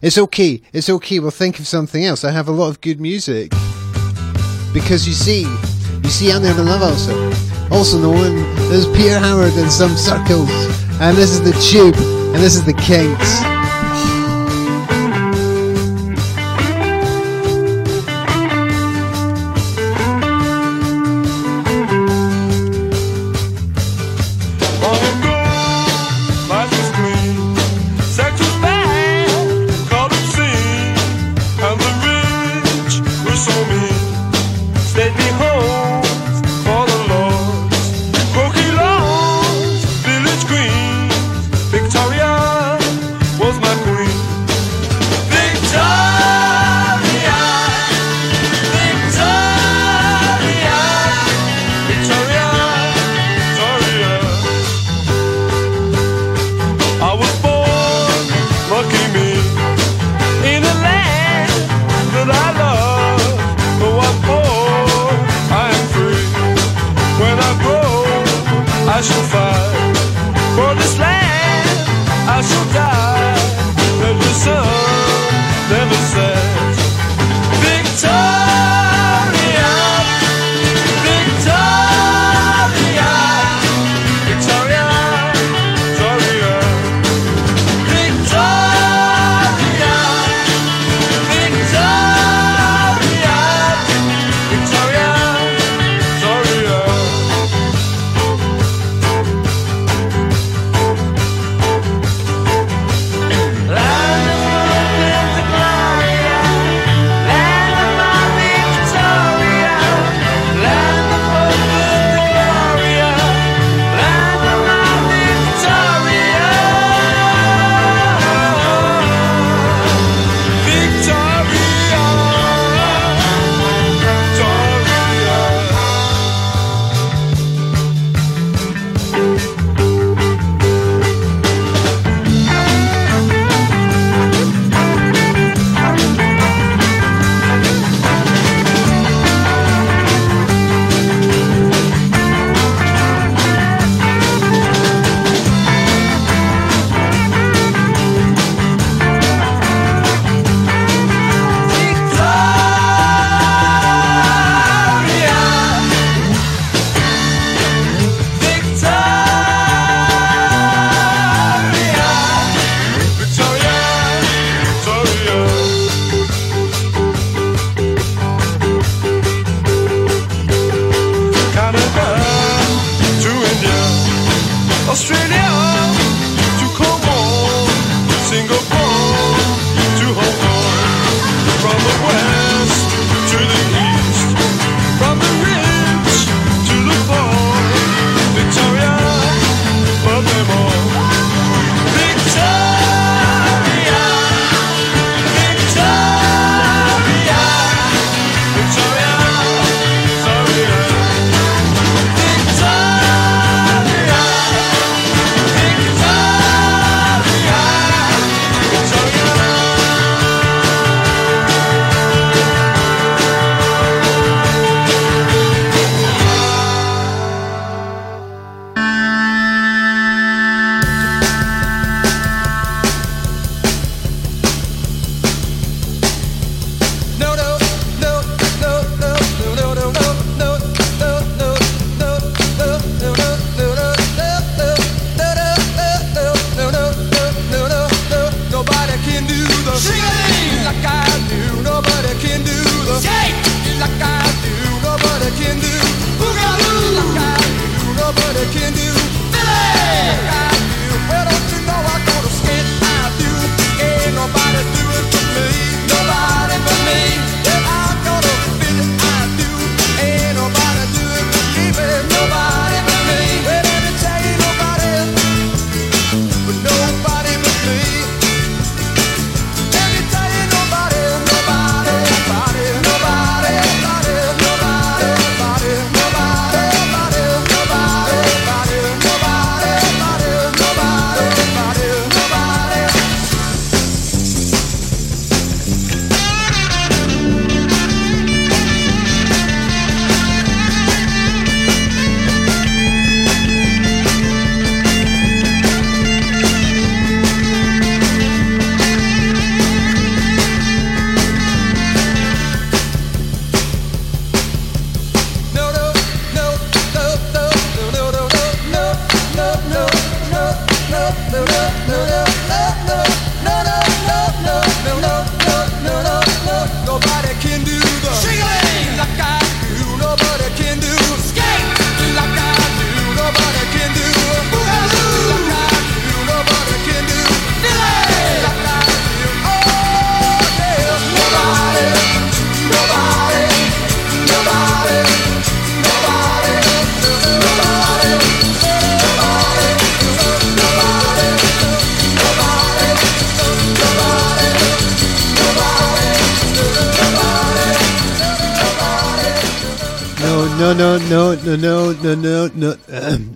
[0.00, 0.62] It's okay.
[0.72, 1.20] It's okay.
[1.20, 2.24] We'll think of something else.
[2.24, 3.52] I have a lot of good music.
[4.72, 5.42] Because you see,
[6.02, 7.51] you see, I'm there to love also.
[7.72, 8.36] Also known
[8.70, 10.50] as Peter Howard in some circles.
[11.00, 11.96] And this is the Tube.
[11.96, 13.61] And this is the Kinks.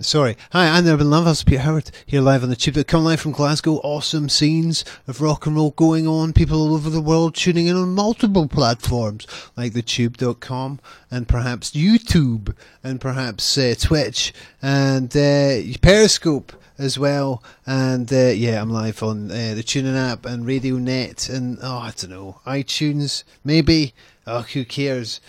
[0.07, 0.37] Sorry.
[0.53, 2.87] Hi, I'm Urban Love Ulcer, Peter Howard, here live on the Tube.
[2.87, 3.81] Come live from Glasgow.
[3.83, 6.31] Awesome scenes of rock and roll going on.
[6.31, 9.27] People all over the world tuning in on multiple platforms,
[9.57, 10.79] like thetube.com
[11.11, 12.55] and perhaps YouTube
[12.85, 17.43] and perhaps uh, Twitch and uh, Periscope as well.
[17.65, 21.79] And uh, yeah, I'm live on uh, the TuneIn app and Radio Net and oh,
[21.79, 23.93] I don't know, iTunes maybe.
[24.25, 25.19] Oh, who cares?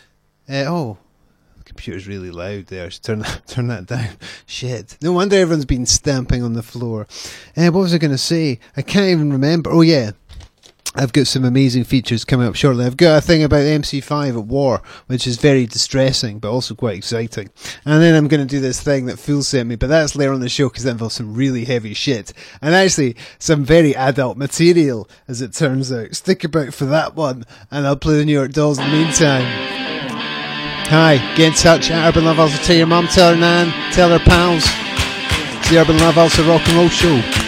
[0.48, 0.98] Uh, oh,
[1.68, 2.90] computer's really loud there.
[2.90, 4.16] Should Turn that, turn that down.
[4.46, 4.96] Shit.
[5.00, 7.06] No wonder everyone's been stamping on the floor.
[7.56, 8.58] Uh, what was I going to say?
[8.76, 9.70] I can't even remember.
[9.70, 10.12] Oh yeah.
[10.94, 12.84] I've got some amazing features coming up shortly.
[12.84, 16.96] I've got a thing about MC5 at war, which is very distressing, but also quite
[16.96, 17.50] exciting.
[17.84, 20.32] And then I'm going to do this thing that Fool sent me, but that's later
[20.32, 22.32] on the show because that involves some really heavy shit.
[22.62, 26.16] And actually, some very adult material, as it turns out.
[26.16, 29.87] Stick about for that one, and I'll play the New York Dolls in the meantime.
[30.90, 32.56] Hi, get in touch at Urban Love Ulcer.
[32.64, 34.64] Tell your mum, tell her nan, tell her pals.
[35.60, 37.47] It's the Urban Love Ulcer, a rock and roll show.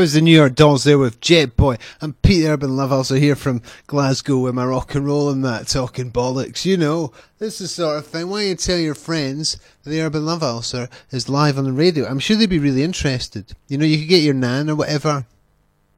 [0.00, 1.76] was the New York Dolls there with Jet Boy.
[2.00, 5.68] I'm Pete Urban Love, also here from Glasgow with my rock and roll and that,
[5.68, 6.64] talking bollocks.
[6.64, 8.30] You know, this is the sort of thing.
[8.30, 11.72] Why don't you tell your friends that the Urban Love Ulcer is live on the
[11.72, 12.06] radio?
[12.06, 13.52] I'm sure they'd be really interested.
[13.68, 15.26] You know, you could get your nan or whatever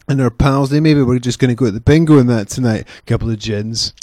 [0.09, 0.71] and her pals.
[0.71, 2.89] They maybe we're just going to go at the bingo and that tonight.
[2.99, 3.95] A couple of gins.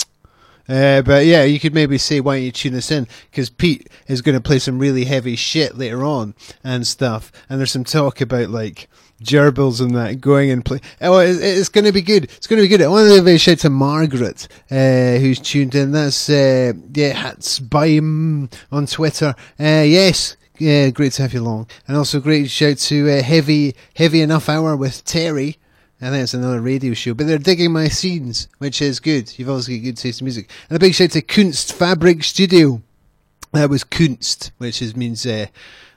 [0.70, 3.08] Uh, but yeah, you could maybe say, why don't you tune us in?
[3.30, 7.32] Because Pete is going to play some really heavy shit later on and stuff.
[7.48, 8.88] And there's some talk about like
[9.24, 10.80] gerbils and that going and play.
[11.00, 12.24] Oh, it's, it's going to be good.
[12.24, 12.82] It's going to be good.
[12.82, 15.90] I want to give a shout to Margaret, uh, who's tuned in.
[15.90, 19.34] That's, uh, yeah, Hatsbaim on Twitter.
[19.58, 20.36] Uh, yes.
[20.58, 21.68] Yeah, great to have you along.
[21.88, 25.56] And also great shout to uh, Heavy, Heavy Enough Hour with Terry.
[26.02, 29.38] I think it's another radio show, but they're digging my scenes, which is good.
[29.38, 30.50] You've always got good taste in music.
[30.70, 32.80] And a big shout to Kunst Fabrik Studio.
[33.52, 35.46] That was Kunst, which is, means uh,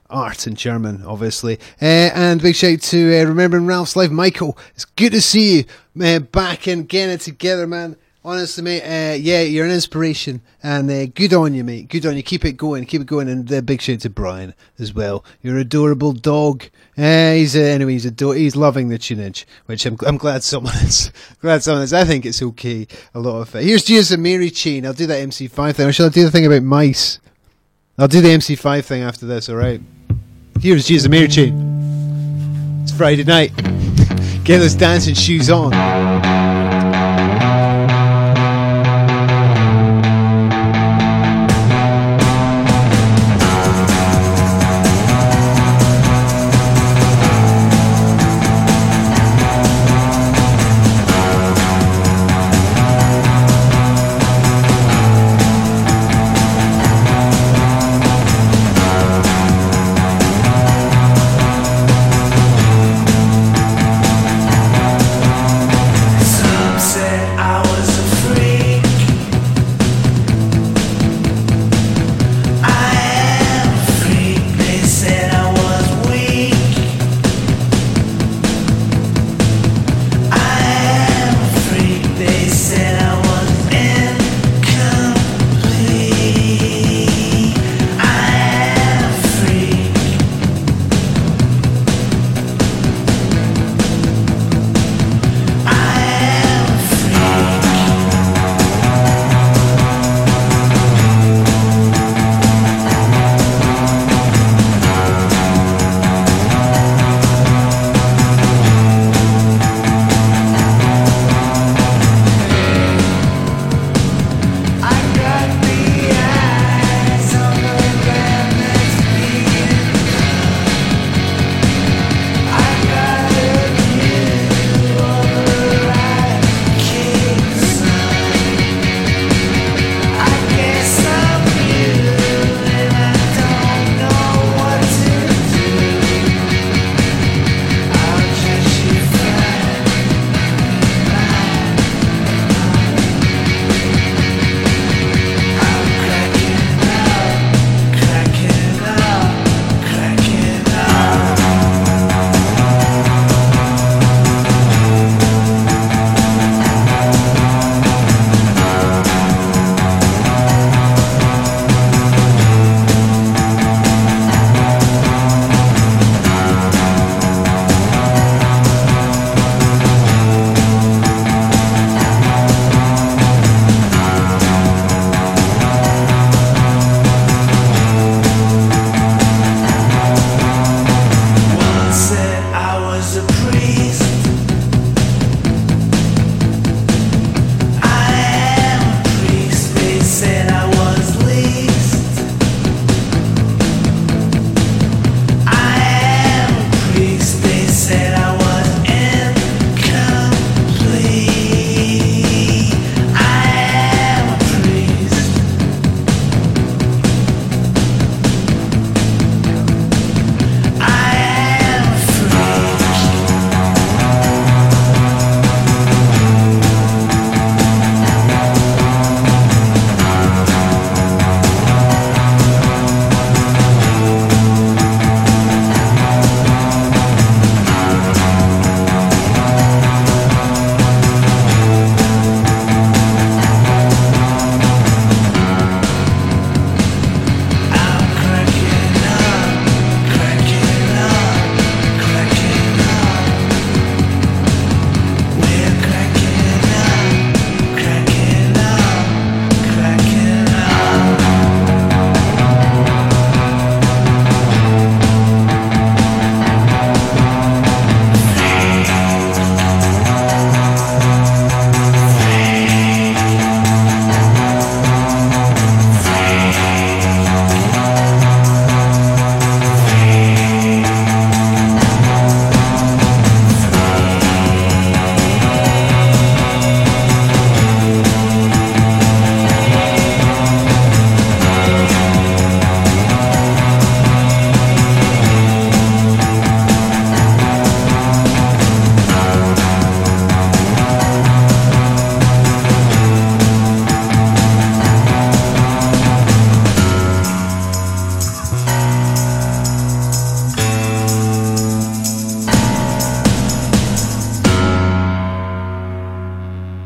[0.10, 1.58] art in German, obviously.
[1.82, 4.58] Uh, and big shout to uh, Remembering Ralph's Life, Michael.
[4.76, 5.66] It's good to see you
[6.04, 7.96] uh, back and getting it together, man.
[8.26, 11.90] Honestly, mate, uh, yeah, you're an inspiration, and uh, good on you, mate.
[11.90, 12.24] Good on you.
[12.24, 15.26] Keep it going, keep it going, and uh, big shout to Brian as well.
[15.42, 16.64] You're adorable dog.
[16.98, 20.74] Uh, he's uh, anyway, he's ador- he's loving the tunage, which I'm I'm glad someone
[20.76, 21.12] is.
[21.42, 21.92] glad someone is.
[21.92, 22.88] I think it's okay.
[23.14, 23.66] A lot of it.
[23.66, 24.86] Here's Jesus and Mary Chain.
[24.86, 25.88] I'll do that MC5 thing.
[25.90, 27.20] Or shall I do the thing about mice?
[27.98, 29.50] I'll do the MC5 thing after this.
[29.50, 29.82] All right.
[30.62, 32.82] Here's Jesus and Mary Chain.
[32.84, 33.52] It's Friday night.
[34.46, 35.74] Get those dancing shoes on.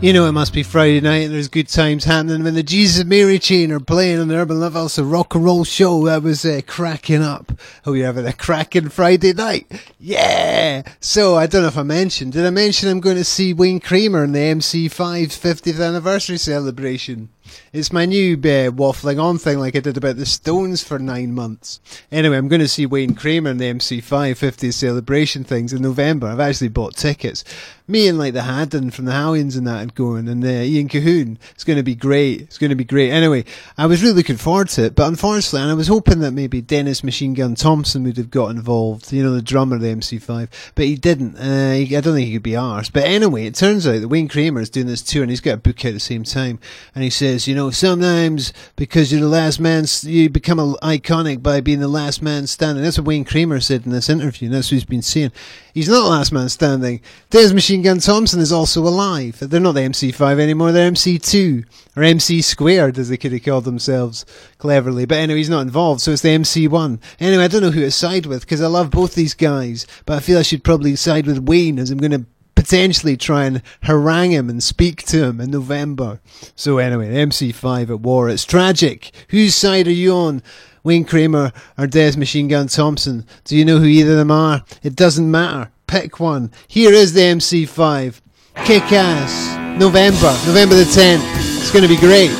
[0.07, 3.01] You know it must be Friday night and there's good times happening when the Jesus
[3.01, 6.05] and Mary chain are playing on the Urban Love Ulcer, a rock and roll show
[6.05, 7.51] that was uh, cracking up.
[7.85, 9.69] Oh, you're having a cracking Friday night.
[9.99, 10.83] Yeah!
[11.01, 13.81] So, I don't know if I mentioned, did I mention I'm going to see Wayne
[13.81, 17.27] Kramer in the MC5 50th anniversary celebration?
[17.73, 21.33] It's my new uh, waffling on thing like I did about the Stones for nine
[21.33, 21.79] months.
[22.11, 26.27] Anyway, I'm going to see Wayne Kramer in the MC5 50th celebration things in November.
[26.27, 27.43] I've actually bought tickets.
[27.89, 30.89] Me and like the Haddon from the Hallions and that and going and uh, Ian
[30.89, 31.37] Cahoon.
[31.51, 32.41] It's going to be great.
[32.41, 33.11] It's going to be great.
[33.11, 33.45] Anyway,
[33.77, 36.59] I was really looking forward to it, but unfortunately, and I was hoping that maybe
[36.59, 40.49] Dennis Machine Gun Thompson would have got involved, you know, the drummer of the MC5,
[40.75, 41.37] but he didn't.
[41.37, 42.91] Uh, he, I don't think he could be arsed.
[42.91, 45.53] But anyway, it turns out that Wayne Kramer is doing this tour and he's got
[45.53, 46.59] a book out at the same time.
[46.93, 51.43] And he says, you know, sometimes because you're the last man, you become a, iconic
[51.43, 52.81] by being the last man standing.
[52.81, 55.33] That's what Wayne Kramer said in this interview, that's what he's been saying.
[55.73, 57.01] He's not the last man standing.
[57.29, 59.39] Des Machine Gun Thompson is also alive.
[59.39, 61.65] They're not the MC5 anymore, they're MC2,
[61.97, 64.25] or MC squared, as they could have called themselves
[64.57, 65.05] cleverly.
[65.05, 66.99] But anyway, he's not involved, so it's the MC1.
[67.19, 70.15] Anyway, I don't know who to side with, because I love both these guys, but
[70.15, 72.25] I feel I should probably side with Wayne, as I'm going to
[72.67, 76.19] potentially try and harangue him and speak to him in November.
[76.53, 78.27] So anyway, MC5 at war.
[78.27, 79.11] It's tragic.
[79.29, 80.43] Whose side are you on?
[80.83, 83.25] Wayne Kramer or Des Machine Gun Thompson?
[83.45, 84.65] Do you know who either of them are?
[84.83, 85.71] It doesn't matter.
[85.87, 86.51] Pick one.
[86.67, 88.19] Here is the MC5.
[88.65, 89.79] Kick ass.
[89.79, 90.35] November.
[90.45, 91.23] November the 10th.
[91.59, 92.31] It's going to be great.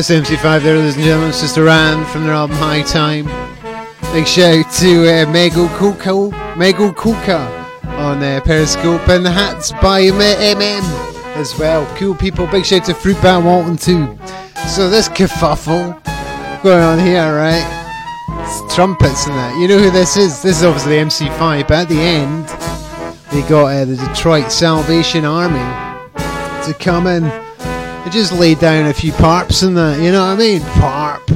[0.00, 1.30] It's MC5 there, ladies and gentlemen.
[1.30, 3.26] Sister Anne from their album High Time.
[4.14, 7.36] Big shout to uh, Mego Kuka, Mego Kuka
[7.98, 11.84] on uh, Periscope and the hats by MM as well.
[11.98, 12.46] Cool people.
[12.46, 14.18] Big shout to Fruit Bat Walton too.
[14.70, 16.02] So this kerfuffle
[16.62, 17.62] going on here, right?
[18.46, 19.54] It's trumpets and that.
[19.60, 20.40] You know who this is?
[20.40, 22.48] This is obviously MC5, but at the end
[23.32, 25.58] they got uh, the Detroit Salvation Army
[26.64, 27.39] to come in.
[28.04, 30.60] They just laid down a few parps and that, you know what I mean?
[30.60, 31.28] Parp,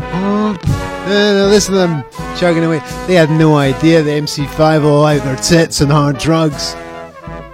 [1.51, 2.05] listen to them
[2.39, 2.79] chugging away.
[3.07, 6.75] They had no idea the MC5 all out their tits and hard drugs.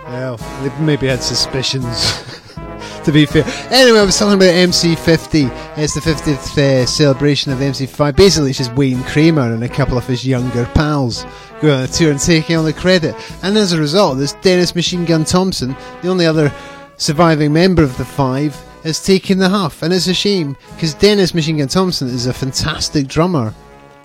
[0.06, 2.24] Well, they maybe had suspicions.
[3.04, 3.44] to be fair.
[3.70, 5.78] Anyway, I was talking about MC50.
[5.78, 8.16] It's the 50th uh, celebration of MC5.
[8.16, 11.24] Basically, it's just Wayne Kramer and a couple of his younger pals
[11.60, 13.14] going on a tour and taking all the credit.
[13.42, 16.52] And as a result, this Dennis Machine Gun Thompson, the only other
[16.96, 19.82] surviving member of the five, has taken the huff.
[19.82, 23.54] And it's a shame, because Dennis Machine Gun Thompson is a fantastic drummer.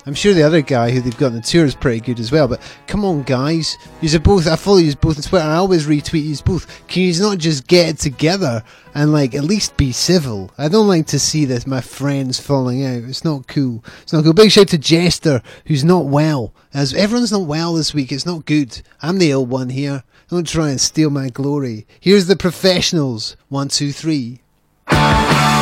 [0.08, 2.30] I'm sure the other guy who they've got on the tour is pretty good as
[2.30, 2.46] well.
[2.46, 4.46] But come on, guys, you both.
[4.46, 5.44] I follow you both on Twitter.
[5.44, 6.86] I always retweet you both.
[6.86, 8.62] Can you not just get together
[8.94, 10.52] and like at least be civil?
[10.58, 13.02] I don't like to see this my friends falling out.
[13.02, 13.84] It's not cool.
[14.02, 14.32] It's not cool.
[14.32, 16.54] Big shout to Jester who's not well.
[16.72, 18.80] As everyone's not well this week, it's not good.
[19.02, 20.04] I'm the ill one here.
[20.28, 21.84] Don't try and steal my glory.
[21.98, 23.36] Here's the professionals.
[23.48, 24.40] One, two, three.
[24.88, 25.55] You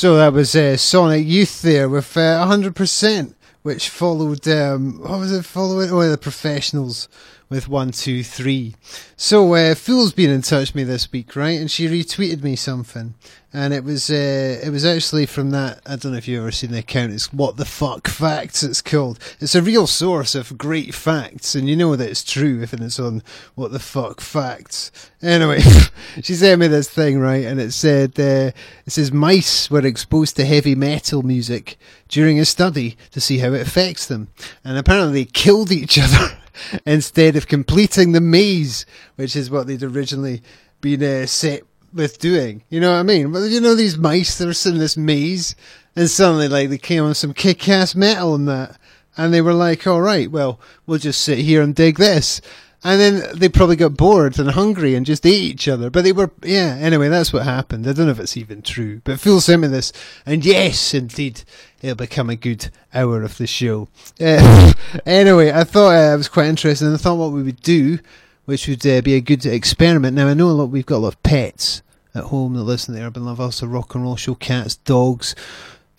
[0.00, 5.30] So that was uh, Sonic Youth there with uh, 100%, which followed, um, what was
[5.30, 5.90] it following?
[5.90, 7.06] Oh, the professionals
[7.50, 8.76] with 123.
[9.22, 11.60] So, uh, Fool's been in touch with me this week, right?
[11.60, 13.12] And she retweeted me something.
[13.52, 16.50] And it was, uh, it was actually from that, I don't know if you've ever
[16.50, 19.18] seen the account, it's What the Fuck Facts it's called.
[19.38, 22.98] It's a real source of great facts, and you know that it's true if it's
[22.98, 23.22] on
[23.56, 24.90] What the Fuck Facts.
[25.20, 25.60] Anyway,
[26.22, 27.44] she sent me this thing, right?
[27.44, 28.56] And it said, uh,
[28.86, 31.76] it says mice were exposed to heavy metal music
[32.08, 34.28] during a study to see how it affects them.
[34.64, 36.39] And apparently they killed each other
[36.86, 40.42] instead of completing the maze, which is what they'd originally
[40.80, 41.62] been uh, set
[41.92, 42.62] with doing.
[42.68, 43.32] You know what I mean?
[43.32, 45.54] Well, you know these mice that are sitting in this maze,
[45.96, 48.78] and suddenly like they came on some kick-ass metal and that,
[49.16, 52.40] and they were like, "All right, well, we'll just sit here and dig this."
[52.82, 55.90] And then they probably got bored and hungry and just ate each other.
[55.90, 57.86] But they were, yeah, anyway, that's what happened.
[57.86, 59.02] I don't know if it's even true.
[59.04, 59.92] But Phil sent me this.
[60.24, 61.42] And yes, indeed,
[61.82, 63.88] it'll become a good hour of the show.
[64.18, 64.72] Uh,
[65.06, 66.92] anyway, I thought uh, it was quite interesting.
[66.92, 67.98] I thought what we would do,
[68.46, 70.16] which would uh, be a good experiment.
[70.16, 71.82] Now, I know a lot, we've got a lot of pets
[72.14, 75.34] at home that listen to the Urban Love the rock and roll show, cats, dogs,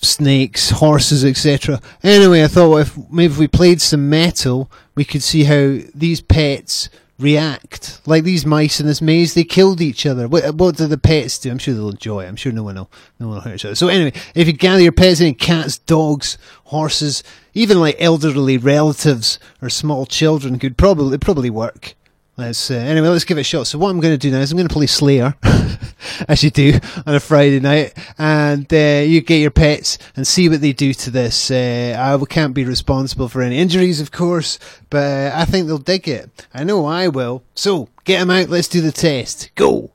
[0.01, 1.79] snakes, horses, etc.
[2.03, 6.21] Anyway, I thought if maybe if we played some metal, we could see how these
[6.21, 6.89] pets
[7.21, 8.01] react.
[8.05, 10.27] Like these mice in this maze, they killed each other.
[10.27, 11.51] What, what do the pets do?
[11.51, 12.27] I'm sure they'll enjoy it.
[12.27, 13.75] I'm sure no one will, no one will hurt each other.
[13.75, 17.23] So anyway, if you gather your pets in, cats, dogs, horses,
[17.53, 21.95] even like elderly relatives or small children could probably, probably work.
[22.37, 23.09] Let's uh, anyway.
[23.09, 23.67] Let's give it a shot.
[23.67, 25.35] So what I'm going to do now is I'm going to play Slayer,
[26.27, 30.47] as you do on a Friday night, and uh, you get your pets and see
[30.47, 31.51] what they do to this.
[31.51, 34.59] Uh, I can't be responsible for any injuries, of course,
[34.89, 36.47] but I think they'll dig it.
[36.53, 37.43] I know I will.
[37.53, 38.49] So get them out.
[38.49, 39.51] Let's do the test.
[39.55, 39.91] Go.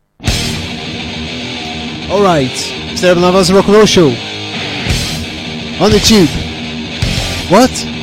[2.08, 2.54] All right,
[2.96, 4.08] Seven Love Us Rock and Roll Show
[5.80, 6.28] on the tube.
[7.50, 7.95] What?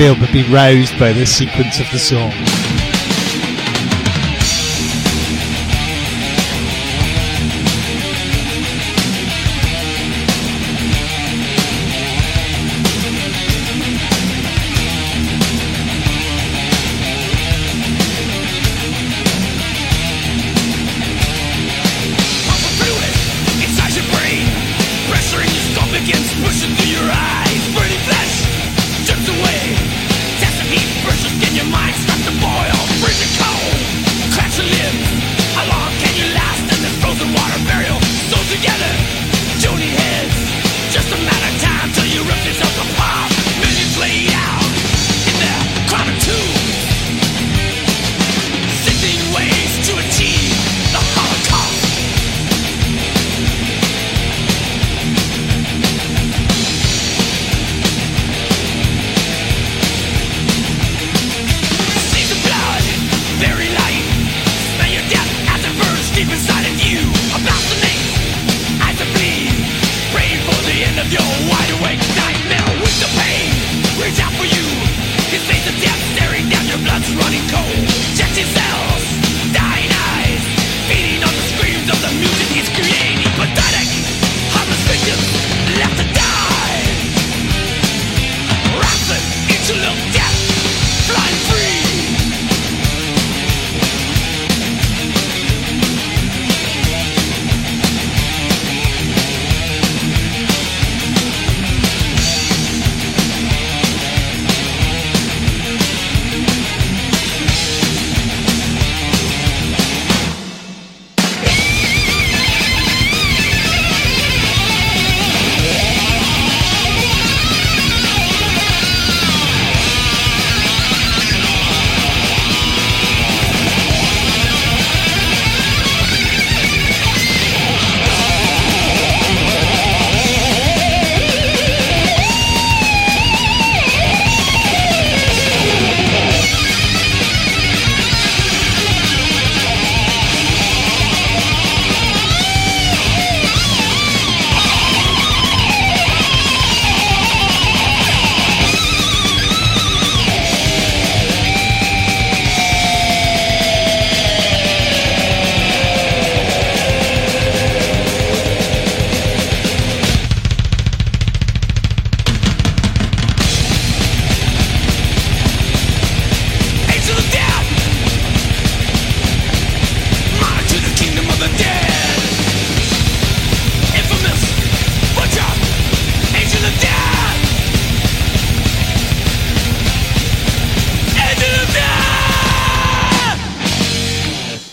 [0.00, 2.69] But be roused by this sequence of the song.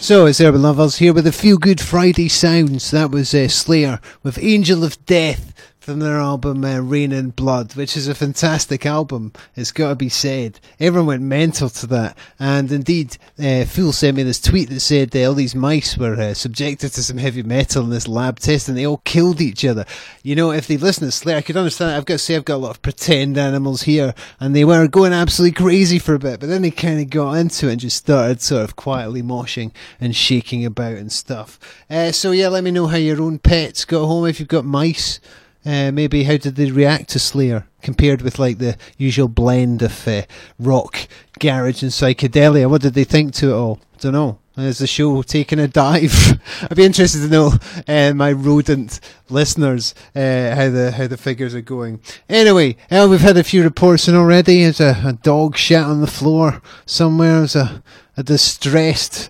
[0.08, 2.92] So it's Urban Love Ulcer here with a few good Friday sounds.
[2.92, 7.76] That was uh, Slayer with Angel of Death from their album uh, Reign in Blood,
[7.76, 9.34] which is a fantastic album.
[9.58, 10.62] It's got to be said.
[10.80, 15.16] Everyone went mental to that, and indeed, uh, Fool sent me this tweet that said
[15.16, 18.68] uh, all these mice were uh, subjected to some heavy metal in this lab test,
[18.68, 19.86] and they all killed each other.
[20.24, 21.92] You know, if they listen to Slayer, I could understand.
[21.92, 24.88] I've got to say, I've got a lot of pretend animals here, and they were
[24.88, 27.82] going absolutely crazy for a bit, but then they kind of got into it and
[27.82, 31.60] just started sort of quietly moshing and shaking about and stuff.
[31.90, 34.66] Uh, so yeah, let me know how your own pets got home if you've got
[34.66, 35.20] mice.
[35.68, 40.08] Uh, maybe how did they react to Slayer compared with like the usual blend of
[40.08, 40.22] uh,
[40.58, 42.70] rock, garage, and psychedelia?
[42.70, 43.82] What did they think to it all?
[44.00, 44.40] Don't know.
[44.56, 46.40] Is the show taking a dive?
[46.64, 47.54] I'd be interested to know
[47.86, 52.00] uh, my rodent listeners uh, how the how the figures are going.
[52.30, 54.64] Anyway, uh, we've had a few reports in already.
[54.64, 57.40] There's a, a dog shat on the floor somewhere.
[57.40, 57.84] There's a
[58.16, 59.30] a distressed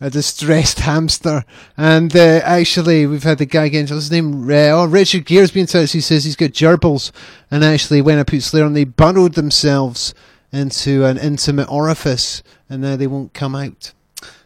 [0.00, 1.44] a distressed hamster.
[1.76, 4.48] And uh, actually, we've had the guy into his name.
[4.48, 5.86] Uh, oh, Richard Gere's been in.
[5.86, 7.10] He says he's got gerbils.
[7.50, 10.14] And actually, when I put Slayer on, they burrowed themselves
[10.52, 13.92] into an intimate orifice, and now they won't come out.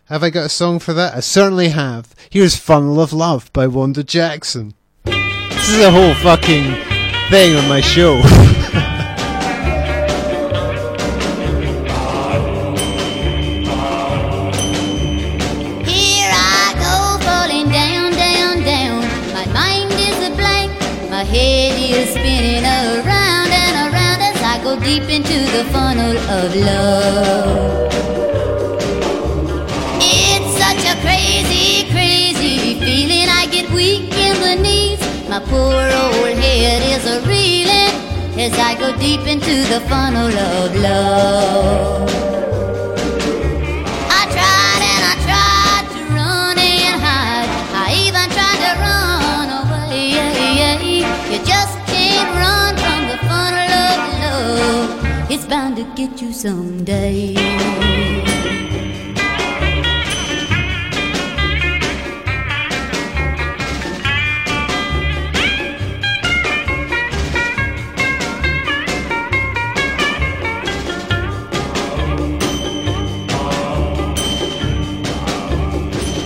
[0.07, 1.15] Have I got a song for that?
[1.15, 2.15] I certainly have.
[2.29, 4.75] Here's Funnel of Love by Wanda Jackson.
[5.05, 6.75] This is a whole fucking
[7.31, 8.21] thing on my show.
[21.33, 27.93] head is spinning around and around as I go deep into the funnel of love.
[30.01, 33.29] It's such a crazy, crazy feeling.
[33.41, 35.01] I get weak in the knees.
[35.29, 37.95] My poor old head is a reeling
[38.39, 42.42] as I go deep into the funnel of love.
[55.83, 57.35] To get you someday.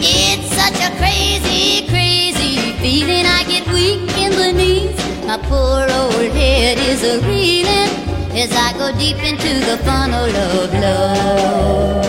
[0.01, 3.27] It's such a crazy, crazy feeling.
[3.27, 5.27] I get weak in the knees.
[5.27, 7.96] My poor old head is a reeling
[8.39, 12.05] as I go deep into the funnel of love.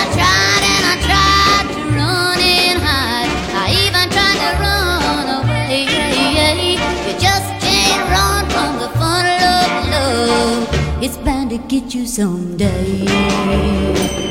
[0.00, 3.30] I tried and I tried to run and hide.
[3.64, 5.88] I even tried to run away.
[7.06, 10.62] You just can't run from the funnel of love.
[11.02, 14.27] It's bound to get you someday.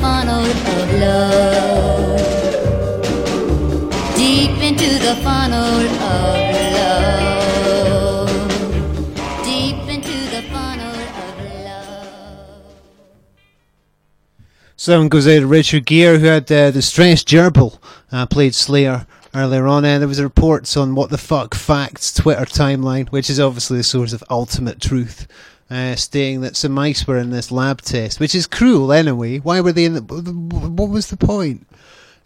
[0.00, 2.20] Funnel of love.
[4.16, 8.30] Deep into the funnel of love.
[9.44, 10.20] Deep into
[15.10, 17.78] goes out to Richard Gere, who had uh, the Stress Gerbil,
[18.10, 19.84] uh, played Slayer earlier on.
[19.84, 23.84] And there was reports on What the Fuck Facts Twitter timeline, which is obviously the
[23.84, 25.26] source of ultimate truth,
[25.70, 29.38] uh, stating that some mice were in this lab test, which is cruel anyway.
[29.38, 30.00] Why were they in the.
[30.02, 31.66] What was the point?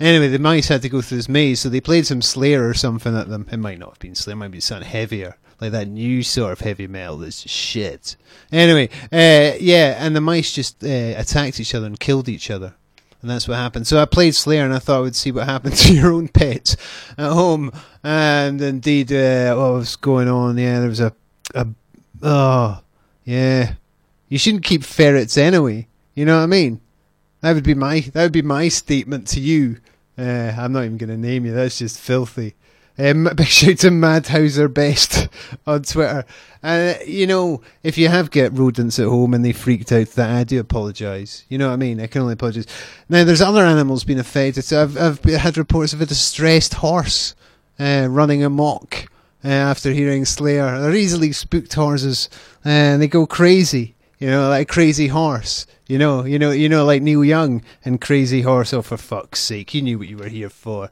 [0.00, 2.74] Anyway, the mice had to go through this maze, so they played some Slayer or
[2.74, 3.46] something at them.
[3.52, 6.52] It might not have been Slayer, it might be something heavier, like that new sort
[6.52, 8.16] of heavy metal that's shit.
[8.50, 12.74] Anyway, uh, yeah, and the mice just uh, attacked each other and killed each other.
[13.22, 13.86] And that's what happened.
[13.86, 16.28] So I played Slayer and I thought I would see what happened to your own
[16.28, 16.76] pets
[17.16, 17.72] at home.
[18.02, 20.58] And indeed, uh, what was going on?
[20.58, 21.14] Yeah, there was a,
[21.54, 21.66] a,
[22.22, 22.80] oh,
[23.24, 23.74] yeah.
[24.28, 25.86] You shouldn't keep ferrets anyway.
[26.14, 26.80] You know what I mean?
[27.40, 29.78] That would be my that would be my statement to you.
[30.16, 31.52] Uh, I'm not even going to name you.
[31.52, 32.54] That's just filthy.
[32.96, 35.28] Um, big shout to Madhauser Best
[35.66, 36.24] on Twitter.
[36.62, 40.30] Uh, you know, if you have got rodents at home and they freaked out, that
[40.30, 41.44] I do apologise.
[41.48, 42.00] You know what I mean?
[42.00, 42.66] I can only apologise.
[43.08, 44.62] Now, there's other animals being affected.
[44.62, 47.34] So I've, I've had reports of a distressed horse
[47.78, 49.06] uh, running amok
[49.44, 50.80] uh, after hearing Slayer.
[50.80, 52.28] They're easily spooked horses,
[52.64, 53.94] and they go crazy.
[54.18, 55.66] You know, like crazy horse.
[55.86, 58.72] You know, you know, you know, like Neil Young and Crazy Horse.
[58.72, 59.74] Oh, for fuck's sake!
[59.74, 60.90] You knew what you were here for.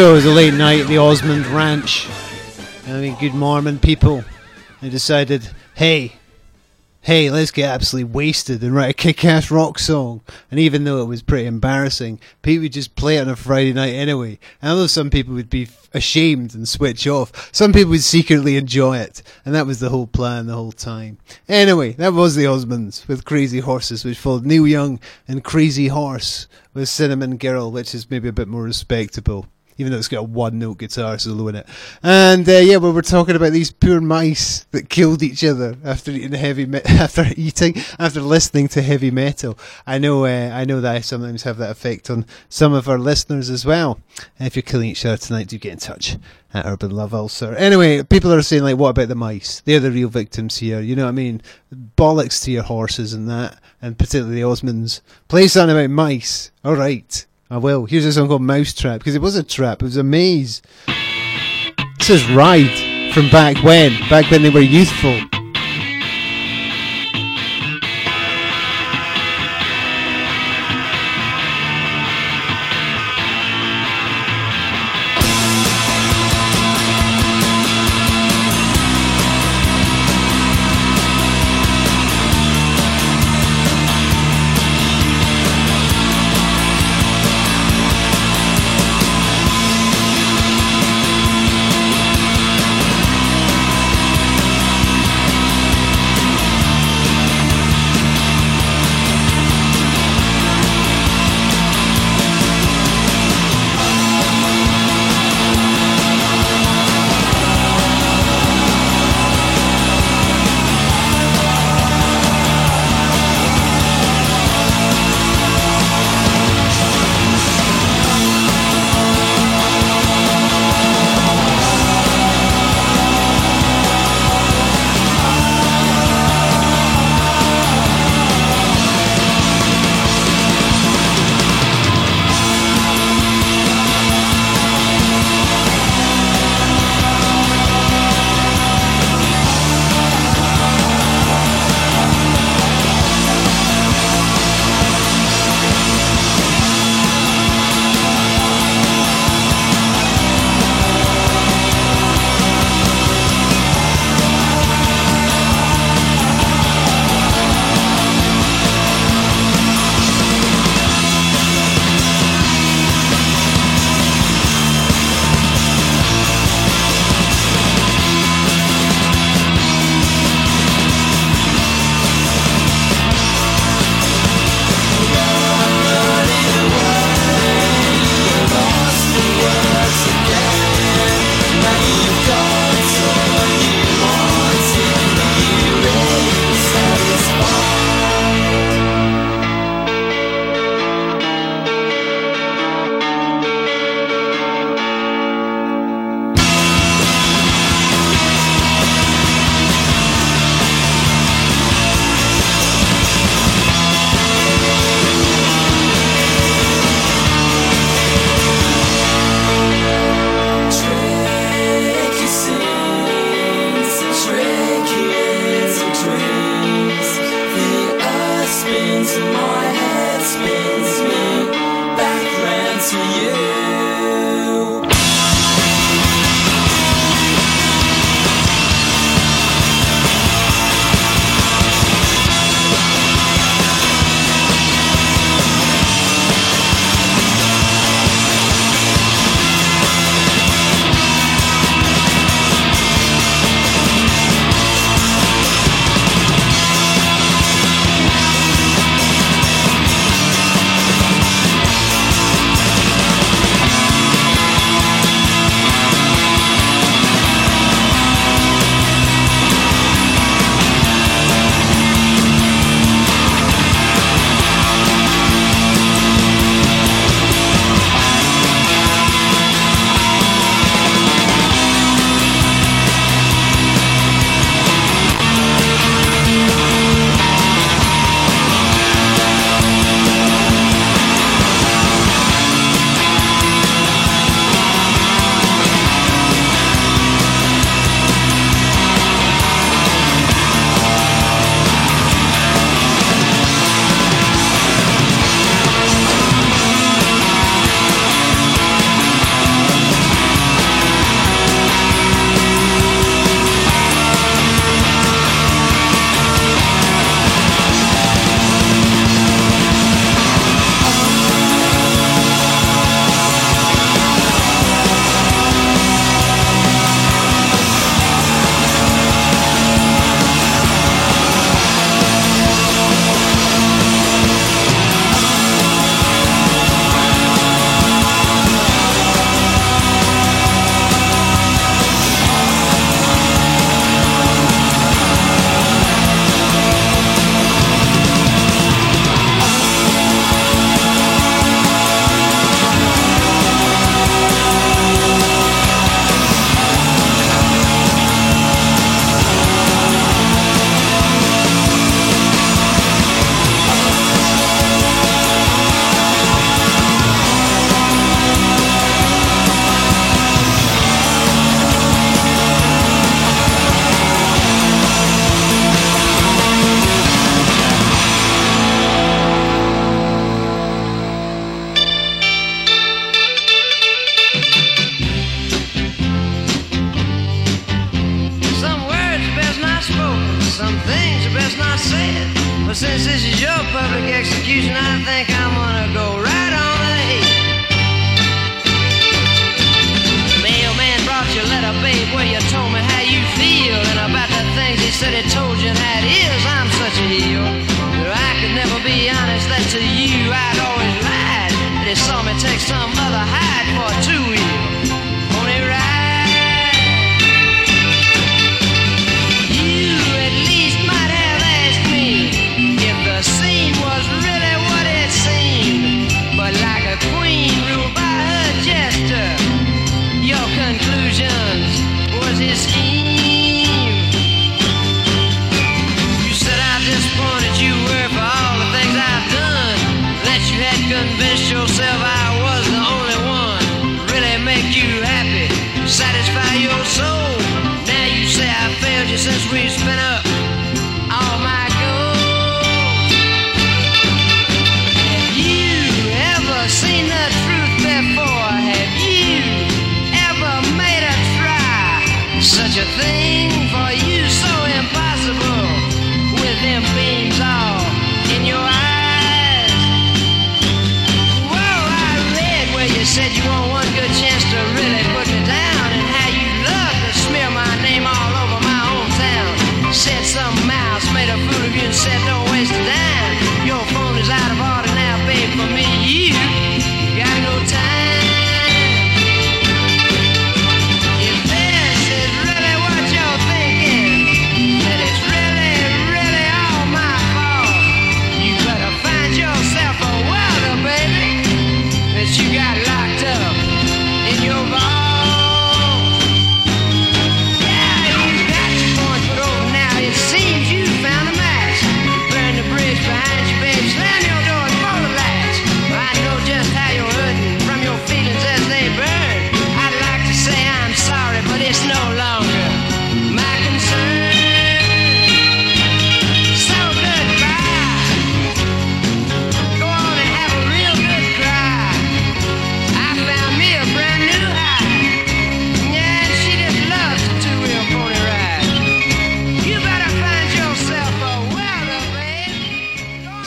[0.00, 2.08] So it was a late night at the Osmond Ranch.
[2.86, 4.24] I mean, good Mormon people.
[4.80, 6.14] They decided, hey,
[7.02, 10.22] hey, let's get absolutely wasted and write a kick-ass rock song.
[10.50, 13.74] And even though it was pretty embarrassing, people would just play it on a Friday
[13.74, 14.38] night anyway.
[14.62, 18.96] And although some people would be ashamed and switch off, some people would secretly enjoy
[18.96, 19.22] it.
[19.44, 21.18] And that was the whole plan the whole time.
[21.46, 24.98] Anyway, that was the Osmonds with Crazy Horses, which followed Neil Young
[25.28, 29.44] and Crazy Horse with Cinnamon Girl, which is maybe a bit more respectable
[29.80, 31.66] even though it's got a one note guitar solo in it.
[32.02, 36.10] And uh, yeah, well, we're talking about these poor mice that killed each other after
[36.10, 39.58] eating heavy me- after eating after listening to heavy metal.
[39.86, 42.98] I know, uh, I know that I sometimes have that effect on some of our
[42.98, 43.98] listeners as well.
[44.38, 46.18] And if you're killing each other tonight, do get in touch
[46.52, 47.54] at Urban Love Ulcer.
[47.54, 49.60] Anyway, people are saying like, what about the mice?
[49.60, 50.80] They're the real victims here.
[50.80, 51.42] You know what I mean?
[51.96, 55.00] Bollocks to your horses and that, and particularly the Osmonds.
[55.28, 56.50] Play something about mice.
[56.64, 57.26] All right.
[57.52, 57.84] I will.
[57.84, 59.82] Here's a song called Mousetrap because it was a trap.
[59.82, 60.62] It was a maze.
[61.98, 65.18] This is Ride from back when, back when they were youthful.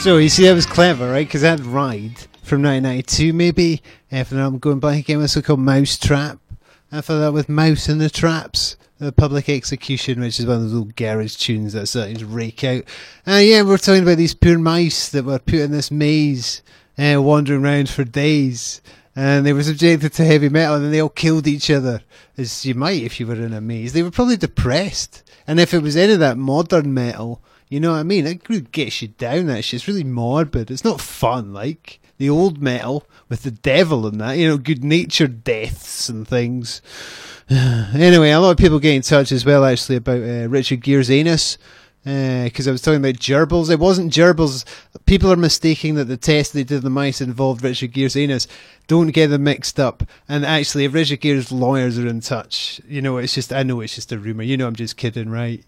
[0.03, 1.25] So you see, that was clever, right?
[1.25, 3.81] Because that ride from 1992, maybe.
[4.11, 5.21] After that, I'm going back again.
[5.21, 5.61] What's it called?
[5.61, 6.39] Mouse Trap.
[6.91, 8.75] After that, with Mouse in the Traps.
[8.97, 12.83] The Public Execution, which is one of those little garage tunes that sometimes rake out.
[13.25, 16.61] Uh, yeah, we're talking about these poor mice that were put in this maze,
[16.97, 18.81] uh, wandering around for days.
[19.15, 22.01] And they were subjected to heavy metal and then they all killed each other,
[22.37, 23.93] as you might if you were in a maze.
[23.93, 25.23] They were probably depressed.
[25.47, 27.41] And if it was any of that modern metal,
[27.73, 28.27] you know what I mean?
[28.27, 29.79] It really gets you down, that shit.
[29.79, 30.69] It's really morbid.
[30.69, 34.83] It's not fun, like the old metal with the devil and that, you know, good
[34.83, 36.83] natured deaths and things.
[37.49, 41.09] anyway, a lot of people get in touch as well, actually, about uh, Richard Gere's
[41.09, 41.57] anus.
[42.03, 43.71] Because I was talking about gerbils.
[43.71, 44.65] It wasn't gerbils.
[45.07, 48.45] People are mistaking that the test they did the mice involved Richard Gere's anus.
[48.85, 50.03] Don't get them mixed up.
[50.29, 53.81] And actually, if Richard Gere's lawyers are in touch, you know, it's just, I know
[53.81, 54.43] it's just a rumour.
[54.43, 55.63] You know, I'm just kidding, right?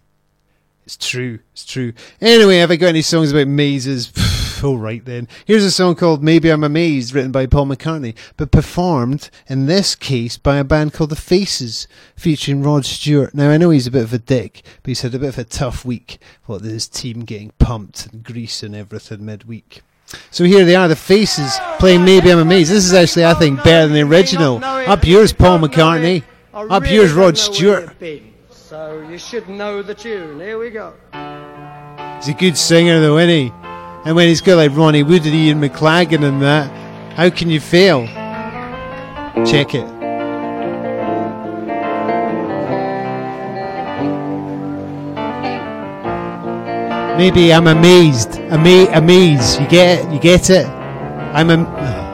[0.86, 1.40] It's true.
[1.52, 1.94] It's true.
[2.22, 4.12] Anyway, have I got any songs about mazes?
[4.64, 5.28] All right then.
[5.45, 9.95] Here's a song called Maybe I'm Amazed, written by Paul McCartney, but performed in this
[9.95, 13.34] case by a band called The Faces, featuring Rod Stewart.
[13.34, 15.40] Now I know he's a bit of a dick, but he's had a bit of
[15.40, 16.20] a tough week.
[16.45, 19.82] What with his team getting pumped and Greece and everything midweek.
[20.30, 22.72] So here they are, The Faces, playing Maybe I'm Amazed.
[22.72, 24.64] This is actually, I think, better than the original.
[24.64, 26.24] Up yours, Paul McCartney.
[26.53, 27.90] Up yours, Rod Stewart.
[28.68, 30.40] So you should know the tune.
[30.40, 30.96] Here we go.
[32.16, 33.54] He's a good singer, though, isn't he?
[34.06, 36.72] And when he's got like Ronnie Wood and Ian McLagan and that,
[37.14, 38.08] how can you fail?
[39.46, 39.86] Check it.
[47.20, 48.40] Maybe I'm amazed.
[48.50, 49.60] Ama- amaze.
[49.60, 50.12] You get it?
[50.12, 50.66] You get it?
[50.66, 52.05] I'm am-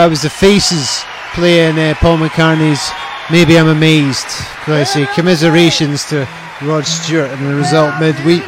[0.00, 1.04] That was the Faces
[1.34, 2.80] playing uh, Paul McCartney's
[3.30, 4.24] "Maybe I'm Amazed."
[4.66, 6.26] I say commiserations to
[6.62, 8.40] Rod Stewart and the result midweek.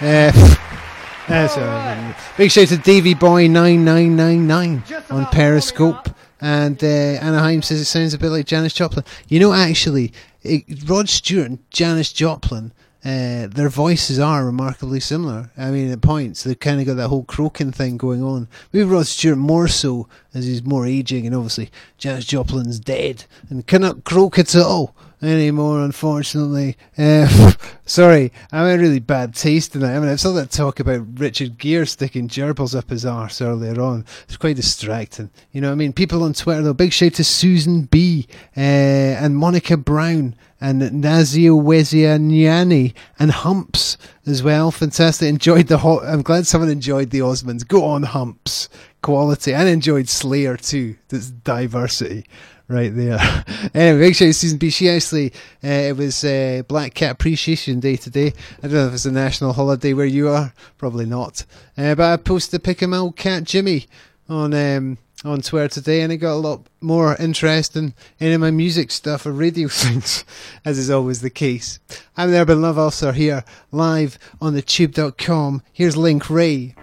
[0.00, 0.32] Uh,
[1.28, 2.16] that's right.
[2.38, 6.08] Big shout to Davy Boy nine nine nine nine on Periscope.
[6.40, 9.04] And uh, Anaheim says it sounds a bit like Janis Joplin.
[9.28, 12.72] You know, actually, it, Rod Stewart and Janis Joplin,
[13.04, 15.50] uh, their voices are remarkably similar.
[15.58, 18.48] I mean, at points they've kind of got that whole croaking thing going on.
[18.72, 23.66] Maybe Rod Stewart more so as he's more aging, and obviously Janis Joplin's dead and
[23.66, 24.94] cannot croak at all
[25.26, 26.76] anymore, unfortunately.
[26.96, 27.52] Uh,
[27.84, 29.96] sorry, I'm a really bad taste tonight.
[29.96, 33.80] I mean, I saw that talk about Richard Gere sticking gerbils up his arse earlier
[33.80, 34.04] on.
[34.24, 35.30] It's quite distracting.
[35.52, 35.92] You know I mean?
[35.92, 38.26] People on Twitter, though, big shout to Susan B.
[38.56, 44.70] Uh, and Monica Brown and Nazio Wezia Nyani and Humps as well.
[44.70, 45.28] Fantastic.
[45.28, 45.78] Enjoyed the.
[45.78, 47.66] I'm glad someone enjoyed the Osmonds.
[47.66, 48.68] Go on, Humps.
[49.02, 49.52] Quality.
[49.52, 50.96] And enjoyed Slayer too.
[51.08, 52.24] That's diversity
[52.68, 53.18] right there.
[53.74, 54.70] anyway, shout out to Susan B.
[54.70, 55.32] She actually,
[55.62, 58.32] uh, it was uh, Black Cat Appreciation Day today.
[58.62, 60.52] I don't know if it's a national holiday where you are.
[60.78, 61.44] Probably not.
[61.76, 63.86] Uh, but I posted a pic of my old cat Jimmy
[64.28, 68.40] on um, on Twitter today, and it got a lot more interest in any of
[68.40, 70.24] my music stuff or radio things,
[70.64, 71.78] as is always the case.
[72.16, 75.62] I'm the Urban Love Ulcer here, live on the tube.com.
[75.72, 76.74] Here's Link Wray.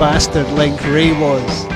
[0.00, 1.66] Bastard Link Wray was.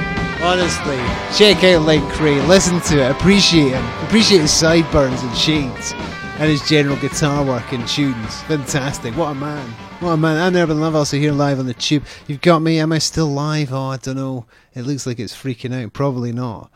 [0.40, 0.96] Honestly,
[1.36, 5.92] check out Link Wray, listen to it, appreciate him, appreciate his sideburns and shades,
[6.38, 8.40] and his general guitar work and tunes.
[8.44, 9.68] Fantastic, what a man.
[10.00, 10.38] What a man.
[10.38, 12.04] I'm Urban Love, also here live on the tube.
[12.26, 13.74] You've got me, am I still live?
[13.74, 14.46] Oh, I don't know.
[14.74, 15.92] It looks like it's freaking out.
[15.92, 16.70] Probably not.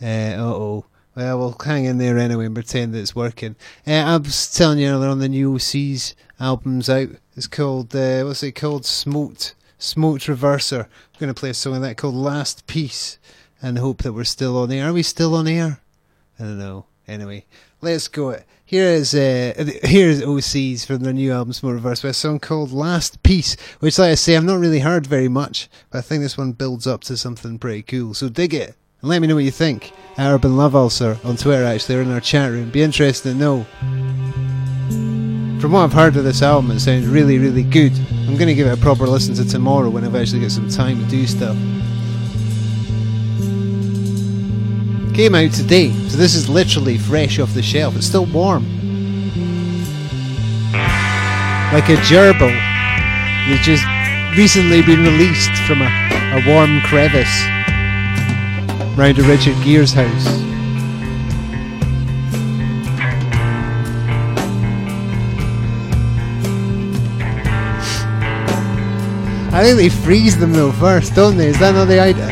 [0.00, 0.86] Uh oh.
[1.14, 3.56] Well, we'll hang in there anyway and pretend that it's working.
[3.86, 7.10] Uh, I was telling you earlier on the new OC's album's out.
[7.36, 8.86] It's called, uh, what's it called?
[8.86, 9.52] Smote.
[9.78, 10.84] Smote Reverser.
[10.84, 13.18] I'm going to play a song of that called Last Peace
[13.60, 14.88] and hope that we're still on air.
[14.88, 15.80] Are we still on air?
[16.38, 16.86] I don't know.
[17.06, 17.44] Anyway,
[17.80, 18.38] let's go.
[18.64, 19.52] Here is uh,
[19.82, 23.98] here's OC's from their new album Smote Reverser with a song called Last Peace, which,
[23.98, 26.86] like I say, I've not really heard very much, but I think this one builds
[26.86, 28.14] up to something pretty cool.
[28.14, 29.92] So dig it and let me know what you think.
[30.16, 32.70] At Urban Love Ulcer on Twitter, actually, or in our chat room.
[32.70, 33.66] Be interested to know.
[35.60, 37.92] From what I've heard of this album, it sounds really, really good.
[38.26, 40.68] I'm going to give it a proper listen to tomorrow when I've actually got some
[40.68, 41.56] time to do stuff.
[45.14, 47.96] Came out today, so this is literally fresh off the shelf.
[47.96, 48.64] It's still warm.
[51.72, 52.50] Like a gerbil
[53.48, 53.84] that's just
[54.36, 55.90] recently been released from a,
[56.34, 57.44] a warm crevice
[58.96, 60.53] round to Richard Gere's house.
[69.54, 71.46] I think they freeze them though first, don't they?
[71.46, 72.26] Is that not the idea?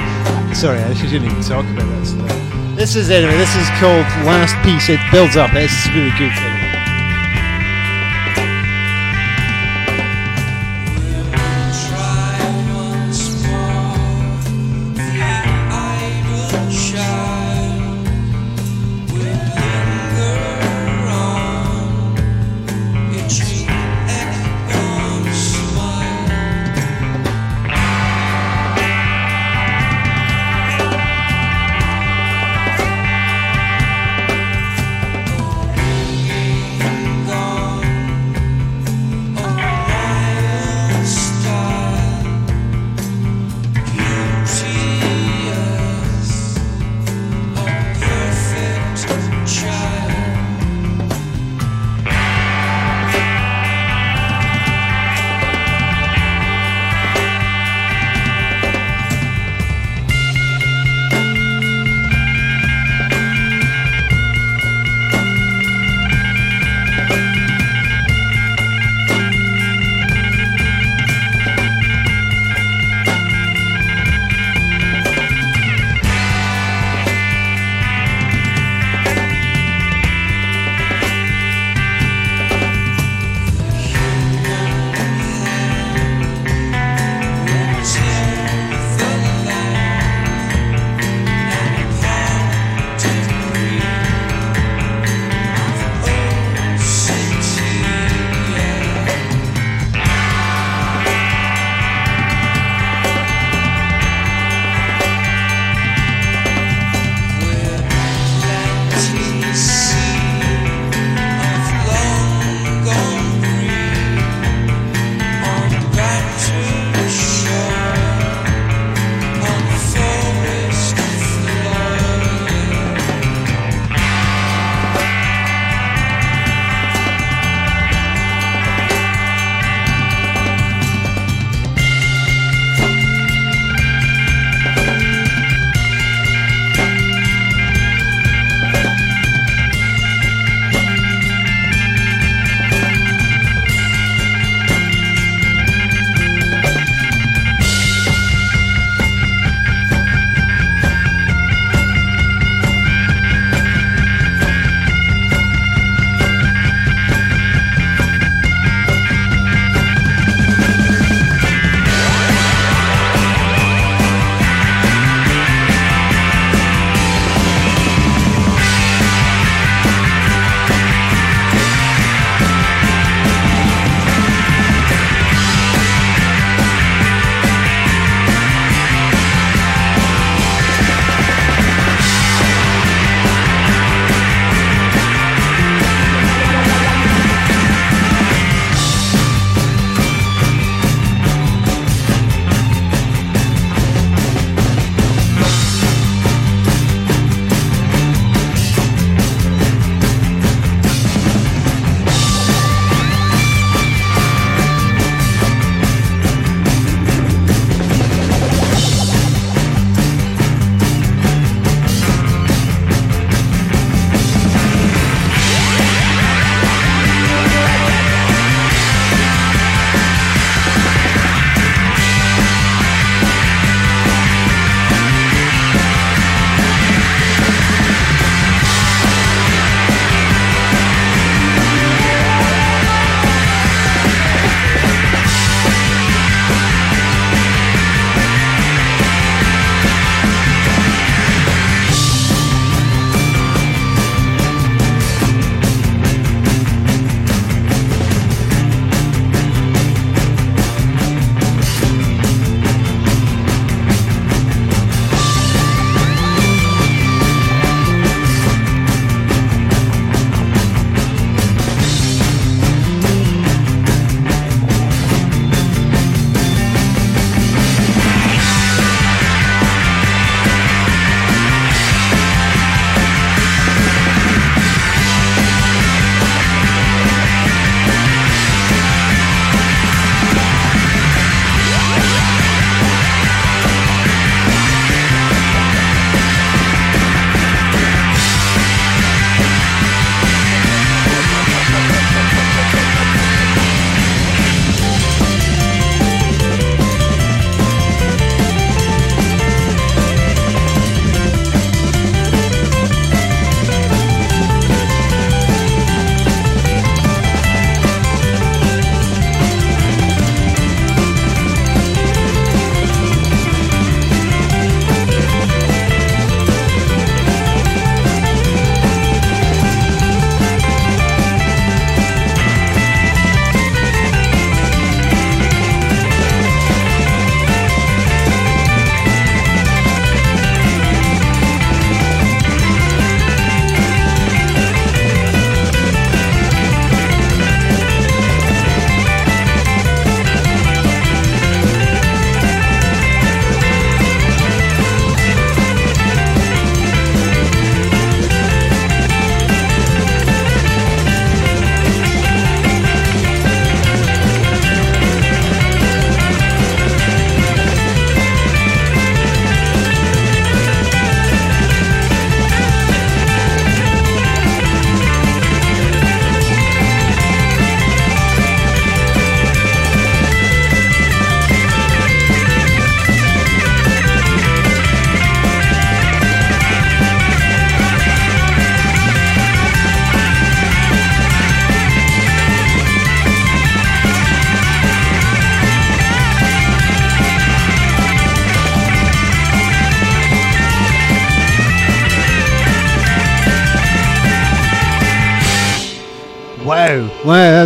[0.57, 2.77] Sorry, I shouldn't even talk about that stuff.
[2.77, 3.37] This is anyway.
[3.37, 4.89] This is called Last Peace.
[4.89, 5.55] It builds up.
[5.55, 6.62] It's really good.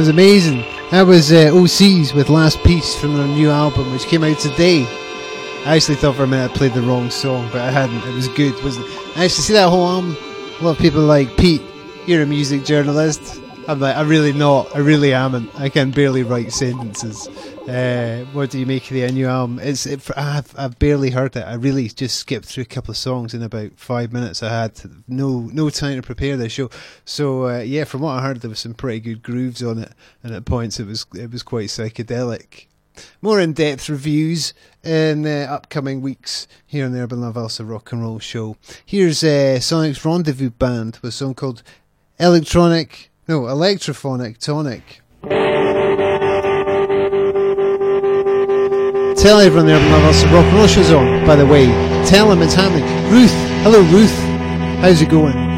[0.07, 0.61] Was amazing.
[0.93, 4.85] That was uh, OCs with Last Peace from their new album, which came out today.
[5.65, 8.09] I actually thought for a minute I played the wrong song, but I hadn't.
[8.09, 8.93] It was good, wasn't it?
[9.17, 10.17] I actually see that whole album.
[10.61, 11.61] A lot of people like, Pete,
[12.07, 13.43] you're a music journalist.
[13.67, 14.77] I'm like, I'm really not.
[14.77, 15.35] I really am.
[15.35, 17.29] And I can barely write sentences.
[17.69, 19.59] Uh, what do you make of the new album?
[19.61, 21.43] It's it, I've, I've barely heard it.
[21.43, 24.43] I really just skipped through a couple of songs in about five minutes.
[24.43, 26.71] I had no no time to prepare the show.
[27.05, 29.93] So uh, yeah, from what I heard, there was some pretty good grooves on it,
[30.23, 32.67] and at points it was it was quite psychedelic.
[33.21, 34.55] More in depth reviews
[34.85, 38.57] in uh, upcoming weeks here on the Urban Love Ulcer Rock and Roll Show.
[38.85, 41.63] Here's uh, Sonic's Rendezvous Band with a song called
[42.19, 45.03] Electronic, no, Electrophonic Tonic.
[49.17, 51.67] Tell everyone the Urban Love Ulcer Rock and Roll Show's on, by the way.
[52.05, 52.85] Tell them it's happening.
[53.11, 54.15] Ruth, hello Ruth,
[54.81, 55.56] how's it going?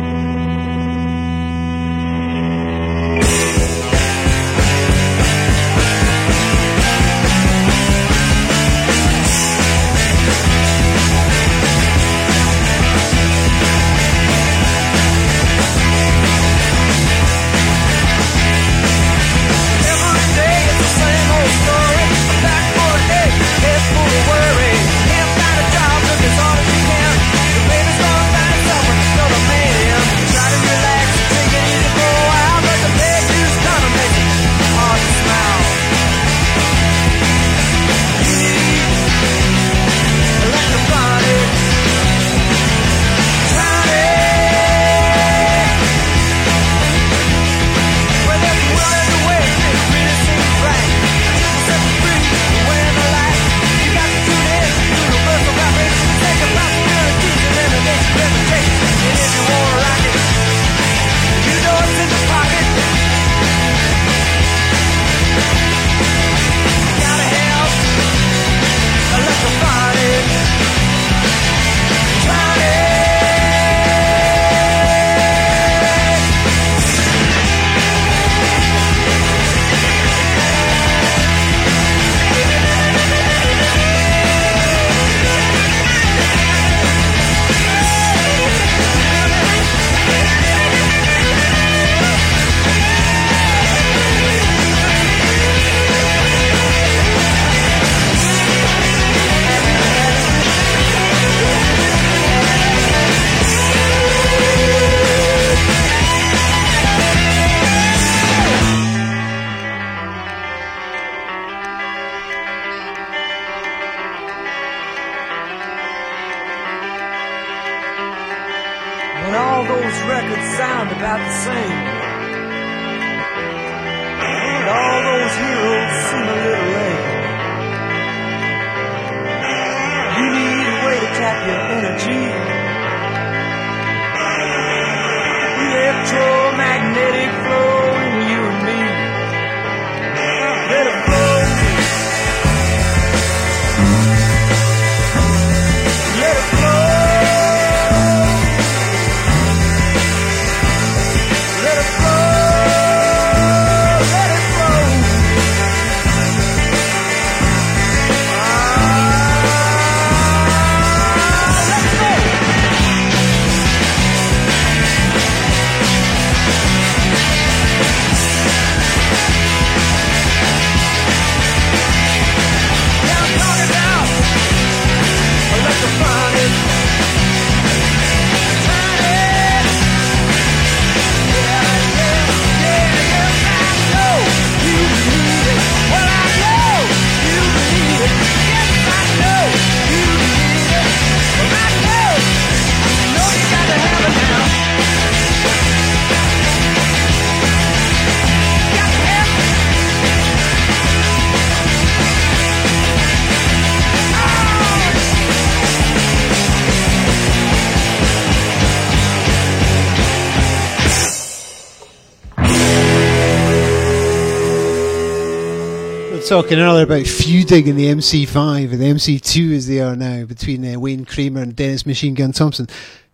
[216.29, 220.63] Talking earlier about feuding in the MC5 and the MC2 as they are now between
[220.63, 222.69] uh, Wayne Kramer and Dennis Machine Gun Thompson.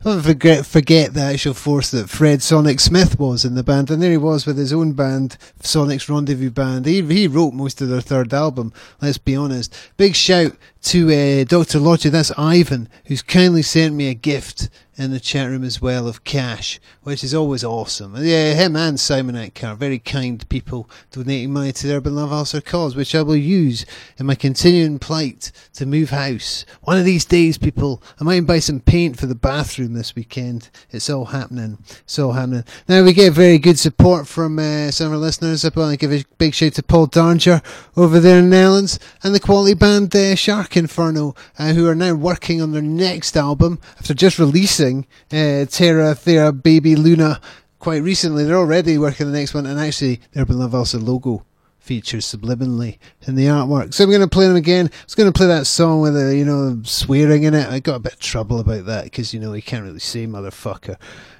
[0.04, 4.02] I forget, forget the actual force that Fred Sonic Smith was in the band, and
[4.02, 6.86] there he was with his own band, Sonic's Rendezvous Band.
[6.86, 9.72] He, he wrote most of their third album, let's be honest.
[9.96, 11.78] Big shout to uh, Dr.
[11.78, 16.06] Logic, that's Ivan, who's kindly sent me a gift in the chat room as well
[16.06, 18.14] of cash, which is always awesome.
[18.16, 22.60] Yeah, him and Simon Atkar, very kind people, donating money to the Urban Love Ulcer
[22.60, 23.84] cause, which I will use
[24.18, 26.64] in my continuing plight to move house.
[26.82, 30.70] One of these days, people, I might buy some paint for the bathroom this weekend.
[30.90, 31.78] It's all happening.
[31.88, 32.64] It's all happening.
[32.88, 35.64] Now we get very good support from uh, some of our listeners.
[35.64, 37.62] I want to give a big shout to Paul Darnger
[37.96, 41.94] over there in the Netherlands and the quality band uh, Shark Inferno, uh, who are
[41.94, 47.40] now working on their next album after just releasing uh, Terra Thera Baby Luna
[47.78, 48.44] quite recently.
[48.44, 51.44] They're already working the next one, and actually, the Urban Love Ulcer logo
[51.78, 52.96] features subliminally
[53.26, 53.92] in the artwork.
[53.92, 54.88] So I'm going to play them again.
[54.90, 57.68] I was going to play that song with the, you know, swearing in it.
[57.68, 60.26] I got a bit of trouble about that because, you know, you can't really say
[60.26, 60.96] motherfucker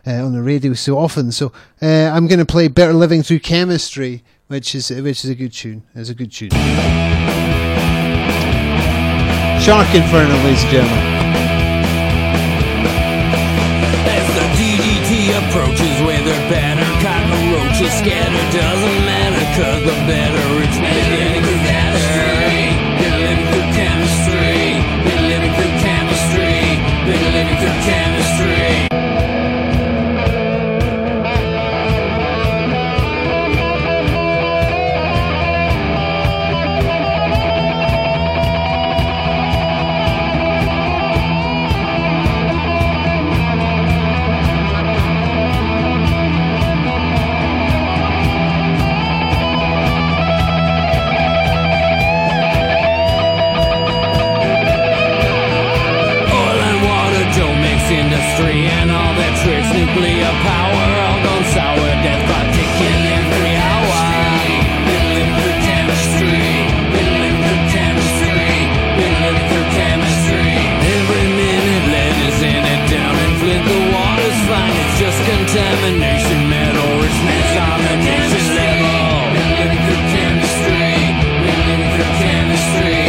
[0.06, 1.32] uh, on the radio so often.
[1.32, 1.50] So
[1.80, 5.54] uh, I'm going to play Better Living Through Chemistry, which is which is a good
[5.54, 5.82] tune.
[5.94, 6.50] It's a good tune.
[9.60, 11.13] Shark Inferno, ladies and gentlemen.
[15.54, 18.58] Approaches with her banner, cotton roaches scatter.
[18.58, 21.43] Doesn't matter, cause the better it's living
[75.84, 76.48] contamination.
[76.48, 79.28] Metal richness domination level.
[80.12, 80.96] Chemistry.
[82.24, 83.04] Chemistry.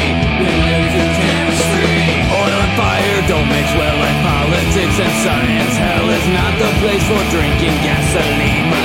[1.23, 1.95] Chemistry.
[2.35, 5.75] Oil and fire don't mix well like politics and science.
[5.77, 8.84] Hell is not the place for drinking gasoline.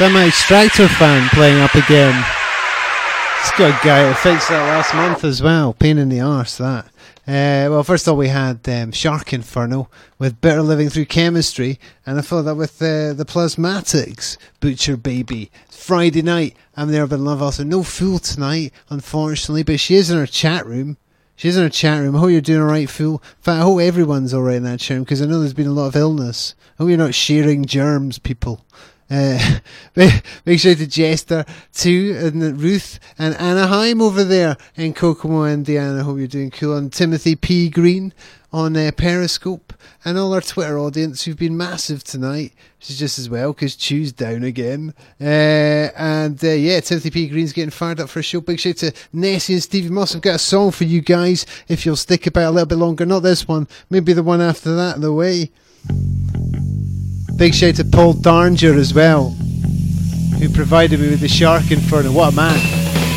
[0.00, 2.24] My Extractor fan playing up again.
[3.40, 5.72] It's got a guy that fixed that last month as well.
[5.72, 6.86] Pain in the arse that.
[7.26, 11.80] Uh, well, first of all, we had um, Shark Inferno with Bitter Living Through Chemistry,
[12.06, 15.50] and I followed that with uh, the Plasmatics, Butcher Baby.
[15.68, 17.64] Friday night, I'm there with Love Also.
[17.64, 20.96] No Fool tonight, unfortunately, but she is in her chat room.
[21.34, 22.14] She's in her chat room.
[22.14, 23.14] I hope you're doing alright, Fool.
[23.14, 25.66] In fact, I hope everyone's alright in that chat room because I know there's been
[25.66, 26.54] a lot of illness.
[26.78, 28.64] I hope you're not sharing germs, people.
[29.10, 29.58] Uh,
[30.44, 36.04] make sure to Jester too, and Ruth and Anaheim over there in Kokomo, Indiana.
[36.04, 36.76] Hope you're doing cool.
[36.76, 37.70] And Timothy P.
[37.70, 38.12] Green
[38.52, 43.18] on uh, Periscope, and all our Twitter audience who've been massive tonight, which is just
[43.18, 44.94] as well because Chew's down again.
[45.20, 45.24] Uh,
[45.96, 47.28] and uh, yeah, Timothy P.
[47.28, 48.40] Green's getting fired up for a show.
[48.40, 50.14] Big shout to Nessie and Stevie Moss.
[50.14, 53.04] I've got a song for you guys if you'll stick about a little bit longer.
[53.04, 55.00] Not this one, maybe the one after that.
[55.00, 55.50] The way.
[57.38, 62.10] Big shout to Paul Darnger as well, who provided me with the Shark Inferno.
[62.10, 63.07] What a man!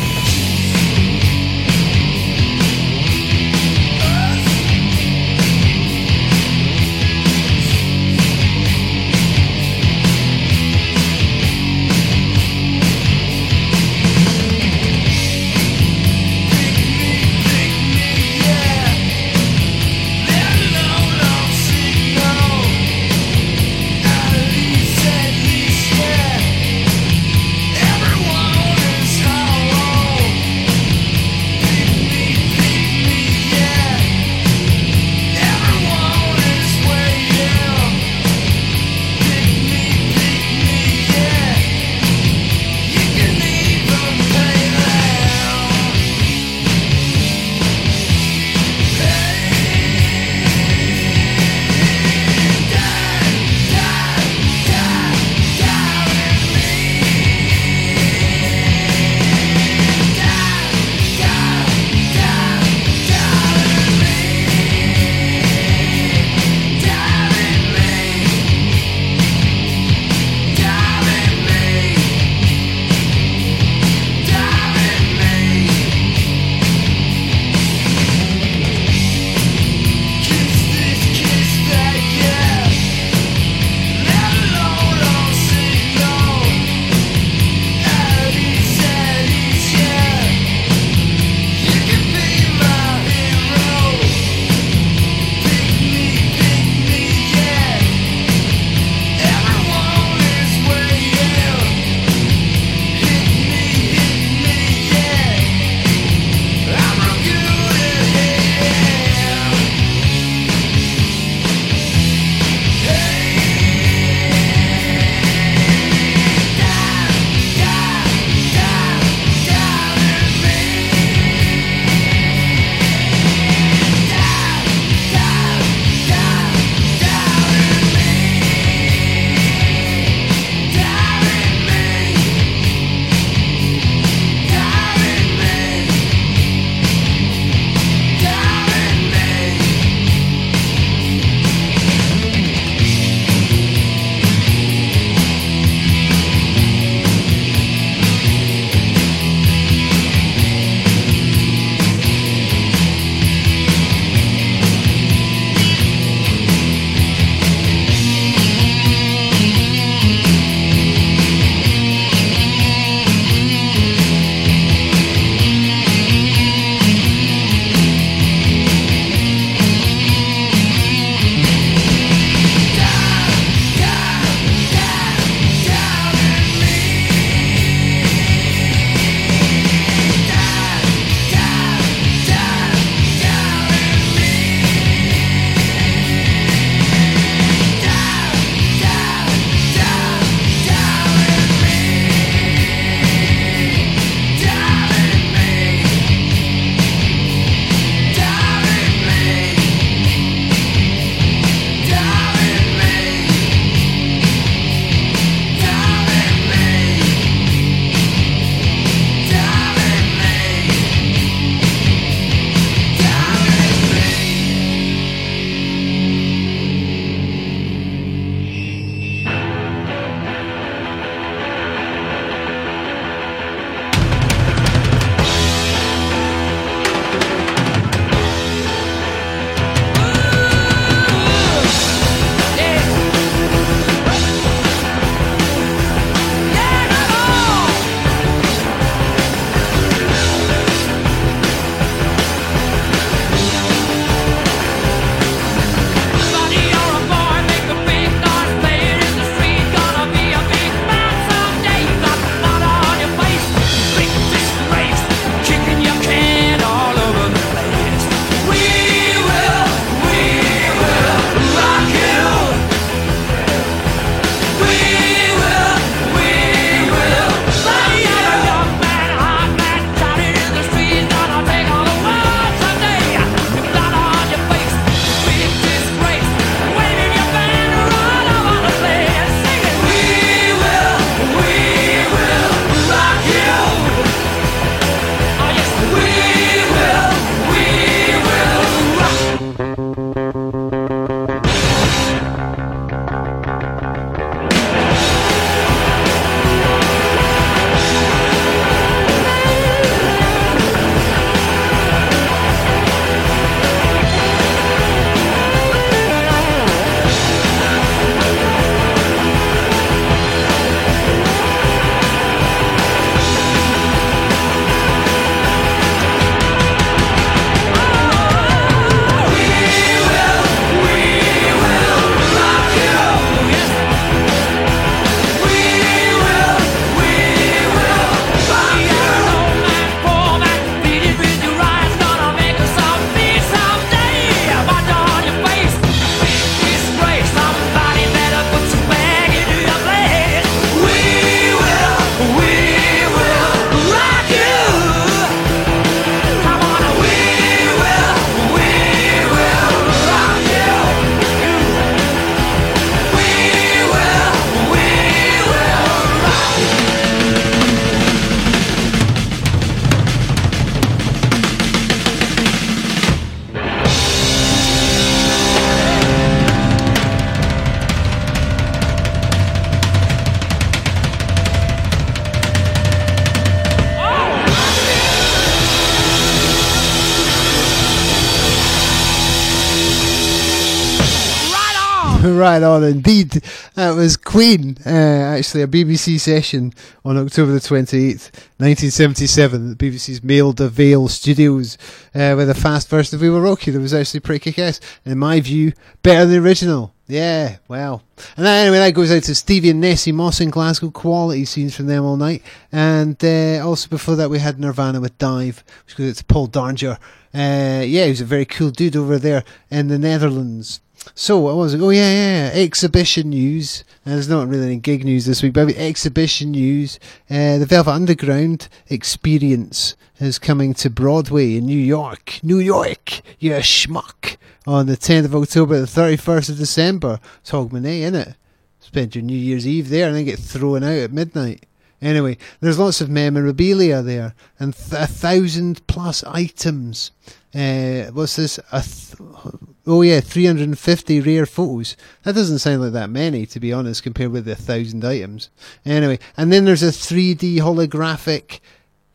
[382.42, 383.40] Right on indeed.
[383.74, 390.24] That was Queen, uh, actually a BBC session on October the 28th, 1977 The BBC's
[390.24, 391.78] Maida Vale studios
[392.16, 394.80] uh, with a fast version of We Will Rock You that was actually pretty kick-ass.
[395.04, 395.72] In my view,
[396.02, 396.92] better than the original.
[397.06, 398.02] Yeah, well.
[398.36, 400.90] And that, anyway, that goes out to Stevie and Nessie Moss in Glasgow.
[400.90, 402.42] Quality scenes from them all night.
[402.72, 406.48] And uh, also before that, we had Nirvana with Dive, which goes out to Paul
[406.48, 406.98] Darnger.
[407.32, 410.80] Uh, yeah, he was a very cool dude over there in the Netherlands.
[411.14, 411.80] So what was it?
[411.80, 412.62] Oh yeah, yeah, yeah.
[412.62, 413.84] exhibition news.
[414.04, 416.98] There's not really any gig news this week, but exhibition news.
[417.30, 422.40] Uh, the Velvet Underground experience is coming to Broadway in New York.
[422.42, 424.36] New York, you schmuck.
[424.64, 427.18] On the 10th of October, the 31st of December.
[427.40, 428.36] It's Hogmanay, innit?
[428.78, 431.66] Spend your New Year's Eve there and then get thrown out at midnight.
[432.00, 437.10] Anyway, there's lots of memorabilia there and th- a thousand plus items.
[437.54, 438.58] Uh, what's this?
[438.70, 439.54] A th-
[439.86, 441.96] oh yeah, 350 rare photos.
[442.22, 445.50] That doesn't sound like that many, to be honest, compared with the thousand items.
[445.84, 448.60] Anyway, and then there's a 3D holographic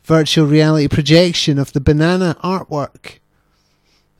[0.04, 3.20] virtual reality projection of the banana artwork.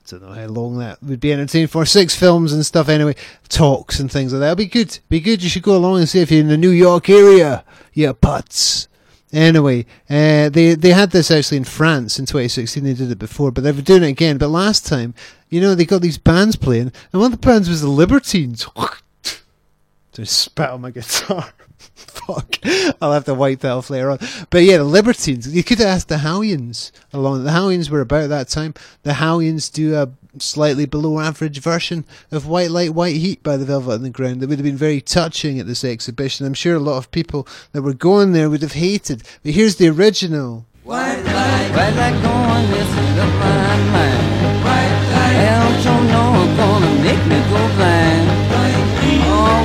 [0.08, 1.86] I don't know how long that would be entertaining for.
[1.86, 3.16] Six films and stuff anyway,
[3.50, 4.52] talks and things like that.
[4.52, 5.00] It'll be good.
[5.10, 5.44] Be good.
[5.44, 7.66] You should go along and see if you're in the New York area.
[7.94, 8.88] Yeah, putts.
[9.34, 12.84] Anyway, uh, they they had this actually in France in 2016.
[12.84, 14.38] They did it before, but they're doing it again.
[14.38, 15.14] But last time,
[15.50, 18.66] you know, they got these bands playing, and one of the bands was the Libertines.
[20.14, 21.52] Just spat on my guitar.
[21.96, 22.58] Fuck.
[23.02, 24.20] I'll have to wipe that off later on.
[24.50, 25.54] But yeah, the Libertines.
[25.54, 27.44] You could have asked the Howians along.
[27.44, 28.74] The Howians were about that time.
[29.04, 30.10] The Howians do a
[30.42, 34.42] slightly below average version of White Light, White Heat by the Velvet Underground.
[34.42, 36.46] That would have been very touching at this exhibition.
[36.46, 39.24] I'm sure a lot of people that were going there would have hated.
[39.44, 40.66] But here's the original.
[40.84, 43.07] White light, white light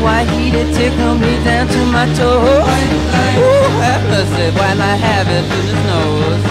[0.02, 2.42] White heat it tickle me down to my toes.
[3.39, 6.42] Ooh, have mercy, white light have it through the nose.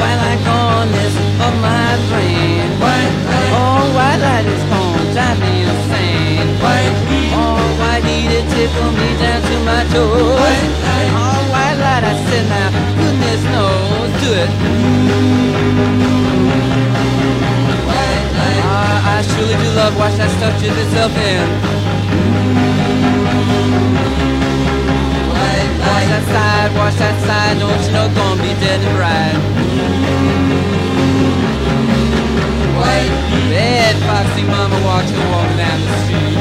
[0.00, 2.68] Light gone missing up my brain.
[3.56, 6.48] Oh, white light is gonna drive me insane.
[7.32, 10.36] Oh, white heat it tickle me down to my toes.
[11.16, 12.68] Oh, white light, I said now,
[13.00, 14.50] goodness knows, do it.
[18.62, 21.79] Ah, I surely do love watch that stuff jizz itself in.
[26.10, 28.98] That side, that side, don't you know gonna be dead and
[34.04, 36.36] foxy mama walks and walk down the street.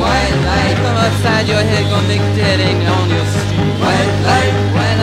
[0.00, 3.76] White light come upside your head, gonna dead on your street.
[3.84, 4.98] White light, white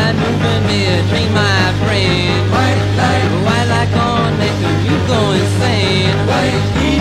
[0.91, 2.41] a dream my brain.
[2.51, 6.15] White light, white light gonna make you go insane.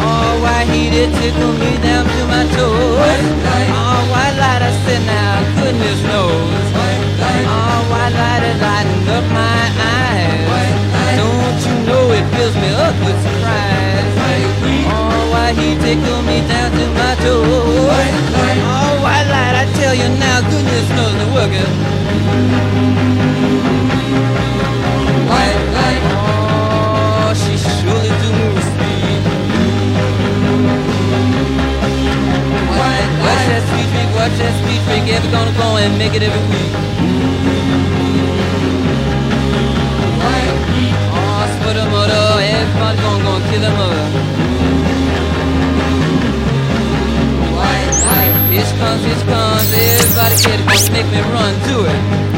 [0.02, 3.22] Oh white heat, it tickle me down to my toes.
[3.70, 6.66] Oh white light, I said now, goodness knows.
[7.47, 9.62] Oh white light is lighting up my
[9.94, 10.74] eyes.
[11.20, 14.10] Don't you know it fills me up with surprise.
[14.90, 17.47] Oh white heat, tickle me down to my toes.
[18.66, 21.70] Oh white light, I tell you now, goodness knows the working.
[34.20, 36.73] Watch that speed freak, ever gonna go and make it every week.
[40.20, 44.08] White heat, oh sputter mutter, everybody gonna kill her mother.
[47.57, 52.30] White light, here comes, here comes, everybody get it, gonna make me run to it.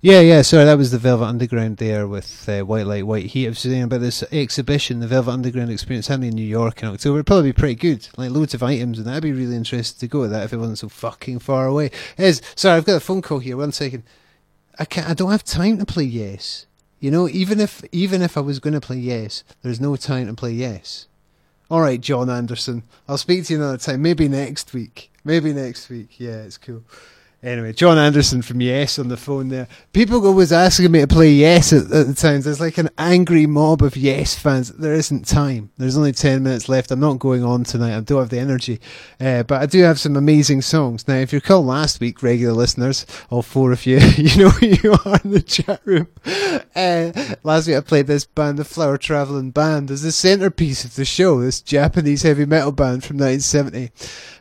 [0.00, 0.42] Yeah, yeah.
[0.42, 3.46] Sorry, that was the Velvet Underground there with uh, White Light, White Heat.
[3.46, 6.88] I was saying about this exhibition, the Velvet Underground experience, happening in New York in
[6.88, 7.16] October.
[7.16, 8.08] It'd probably be pretty good.
[8.16, 10.58] Like loads of items, and I'd be really interested to go to that if it
[10.58, 11.90] wasn't so fucking far away.
[12.16, 13.56] Is sorry, I've got a phone call here.
[13.56, 14.04] One second.
[14.78, 15.10] I can't.
[15.10, 16.66] I don't have time to play Yes.
[17.00, 20.28] You know, even if even if I was going to play Yes, there's no time
[20.28, 21.08] to play Yes.
[21.72, 22.84] All right, Jon Anderson.
[23.08, 24.00] I'll speak to you another time.
[24.02, 25.10] Maybe next week.
[25.24, 26.20] Maybe next week.
[26.20, 26.84] Yeah, it's cool.
[27.40, 29.68] Anyway, Jon Anderson from Yes on the phone there.
[29.92, 32.44] People always asking me to play Yes at, at the times.
[32.44, 34.70] There's like an angry mob of Yes fans.
[34.72, 35.70] There isn't time.
[35.78, 36.90] There's only 10 minutes left.
[36.90, 37.96] I'm not going on tonight.
[37.96, 38.80] I don't have the energy.
[39.20, 41.06] Uh, but I do have some amazing songs.
[41.06, 44.66] Now, if you're recall last week, regular listeners, all four of you, you know who
[44.66, 46.08] you are in the chat room.
[46.74, 47.12] Uh,
[47.44, 51.04] last week I played this band, the Flower Traveling Band, as the centerpiece of the
[51.04, 53.92] show, this Japanese heavy metal band from 1970.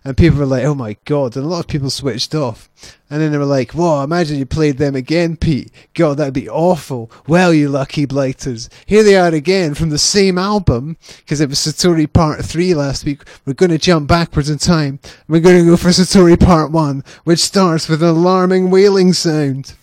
[0.04, 1.36] And people were like, oh my god.
[1.36, 2.70] And a lot of people switched off.
[3.10, 5.72] And then they were like, whoa, imagine you played them again, Pete.
[5.94, 7.10] God, that'd be awful.
[7.26, 8.70] Well, you lucky blighters.
[8.86, 13.06] Here they are again from the same album, because it was Satori Part 3 last
[13.06, 13.24] week.
[13.46, 15.00] We're going to jump backwards in time.
[15.30, 19.74] We're going to go for Satori Part 1, which starts with an alarming wailing sound.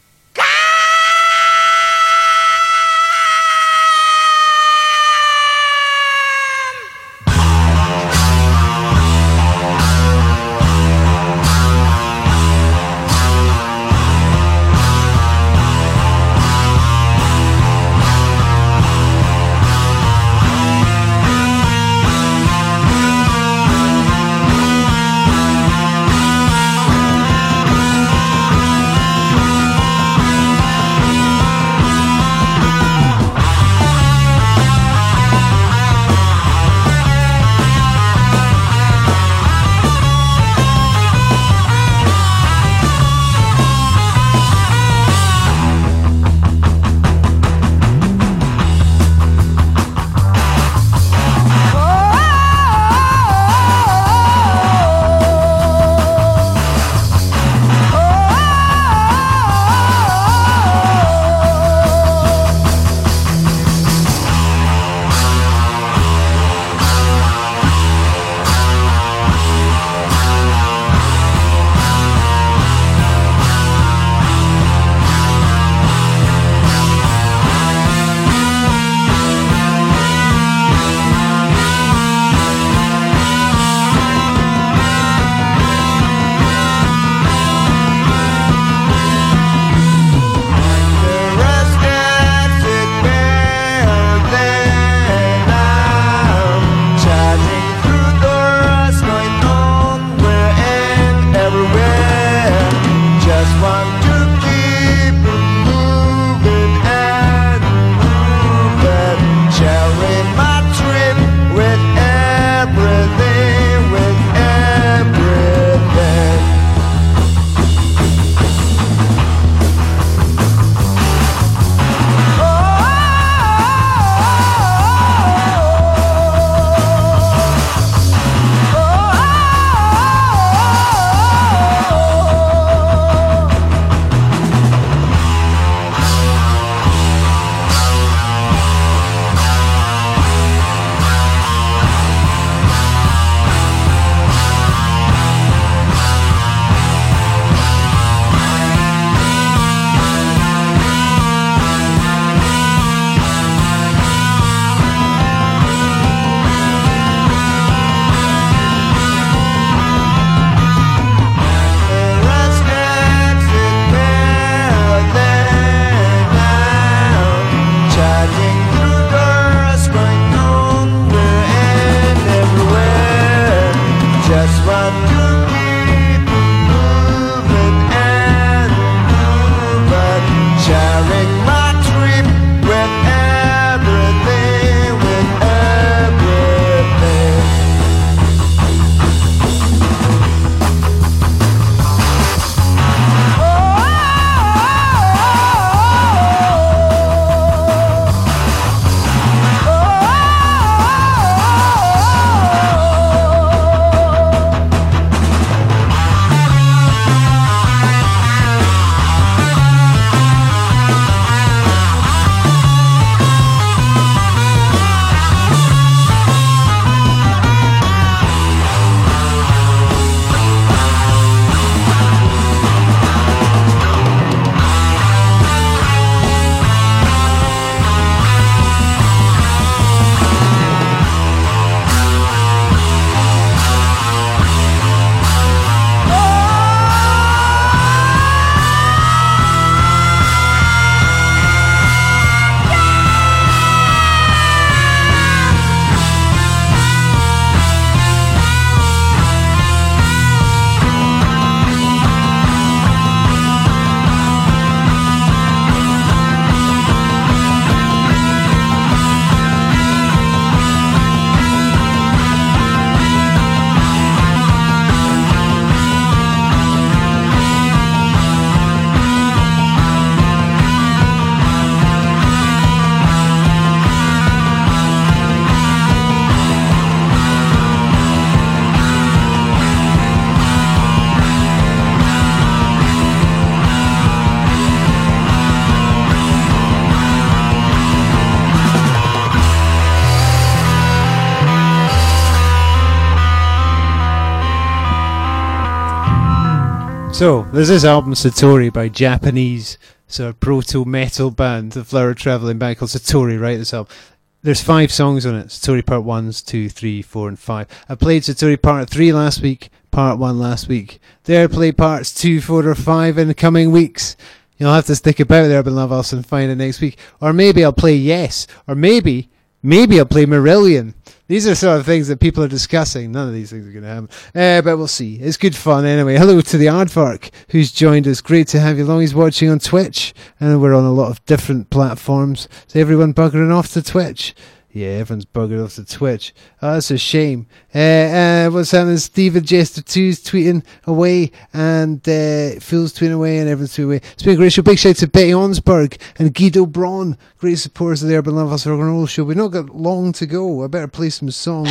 [297.15, 299.79] So, there's this album Satori by Japanese
[300.09, 303.57] sort of proto metal band, the Flower Traveling Band called Satori, right?
[303.57, 303.95] This album.
[304.43, 305.47] There's five songs on it.
[305.47, 307.67] Satori Part 1, 2, 3, 4, and 5.
[307.89, 310.99] I played Satori Part 3 last week, Part 1 last week.
[311.23, 314.17] There, play Parts 2, 4, or 5 in the coming weeks.
[314.59, 316.99] You'll have to stick about there, Urban Love Ulcer, and find it next week.
[317.21, 318.49] Or maybe I'll play Yes.
[318.67, 319.31] Or maybe,
[319.63, 320.95] maybe I'll play Marillion.
[321.27, 323.11] These are sort of things that people are discussing.
[323.11, 324.09] None of these things are going to happen.
[324.35, 325.17] Uh, but we'll see.
[325.17, 326.19] It's good fun anyway.
[326.19, 328.21] Hello to the Aardvark who's joined us.
[328.21, 329.01] Great to have you along.
[329.01, 330.13] He's watching on Twitch.
[330.39, 332.47] And we're on a lot of different platforms.
[332.67, 334.35] So everyone buggering off to Twitch.
[334.75, 336.35] Yeah, everyone's buggered off to Twitch.
[336.61, 337.47] Oh, that's a shame.
[337.73, 338.97] Uh, uh, what's happening?
[338.97, 343.97] Steven Jester 2's tweeting away, and uh, Phil's tweeting away, and everyone's tweeting away.
[344.15, 344.63] It's been a great show.
[344.63, 347.17] Big shout out to Betty Onsberg and Guido Braun.
[347.39, 349.23] Great supporters of the Urban Love Ulcer Rock and Roll Show.
[349.23, 350.65] We've not got long to go.
[350.65, 351.71] I better play some songs.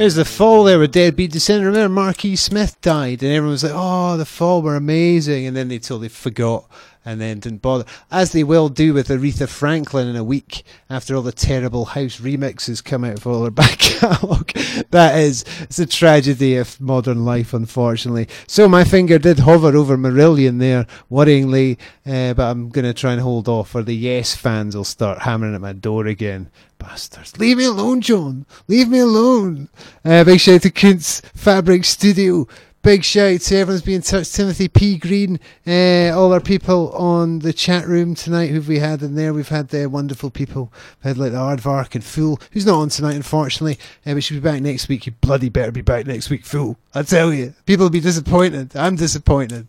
[0.00, 1.66] There's the fall there with Deadbeat Descendant.
[1.66, 5.68] Remember, Marquis Smith died, and everyone was like, "Oh, the fall were amazing," and then
[5.68, 6.64] they totally forgot,
[7.04, 11.14] and then didn't bother, as they will do with Aretha Franklin in a week after
[11.14, 14.52] all the terrible house remixes come out of all her back catalogue.
[14.90, 18.28] that is, it's a tragedy of modern life, unfortunately.
[18.46, 23.12] So my finger did hover over Marillion there, worryingly, uh, but I'm going to try
[23.12, 26.50] and hold off, or the Yes fans will start hammering at my door again.
[26.78, 27.38] Bastards.
[27.38, 28.46] Leave me alone, John.
[28.66, 29.68] Leave me alone.
[30.02, 32.48] Uh, big shout out to Kuntz Fabric Studio.
[32.82, 34.32] Big shout out to everyone's been in touch.
[34.32, 34.96] Timothy P.
[34.96, 39.34] Green, uh, all our people on the chat room tonight who've we had in there.
[39.34, 40.72] We've had the wonderful people.
[40.96, 43.78] We've had like the Aardvark and Fool, who's not on tonight, unfortunately.
[44.06, 45.04] Uh, but she'll be back next week.
[45.04, 46.78] You bloody better be back next week, Fool.
[46.94, 47.52] I tell you.
[47.66, 48.74] People will be disappointed.
[48.74, 49.66] I'm disappointed.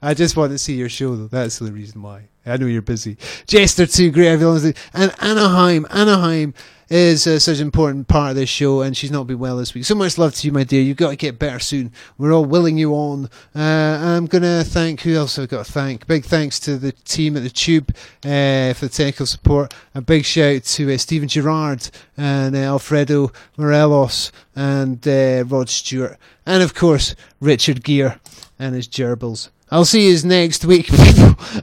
[0.00, 1.26] I just want to see your show, though.
[1.26, 2.28] That's the reason why.
[2.46, 3.16] I know you're busy.
[3.46, 4.74] Jester too, great everyone.
[4.94, 6.54] And Anaheim, Anaheim
[6.88, 9.74] is uh, such an important part of this show, and she's not been well this
[9.74, 9.84] week.
[9.84, 10.80] So much love to you, my dear.
[10.80, 11.90] You've got to get better soon.
[12.16, 13.28] We're all willing you on.
[13.54, 16.06] Uh, I'm going to thank, who else have I got to thank?
[16.06, 17.90] Big thanks to the team at the Tube
[18.24, 19.74] uh, for the technical support.
[19.94, 26.16] A big shout to uh, Steven Gerrard and uh, Alfredo Morelos and uh, Rod Stewart.
[26.44, 28.20] And of course, Richard Gere
[28.58, 29.50] and his gerbils.
[29.68, 30.88] I'll see you next week.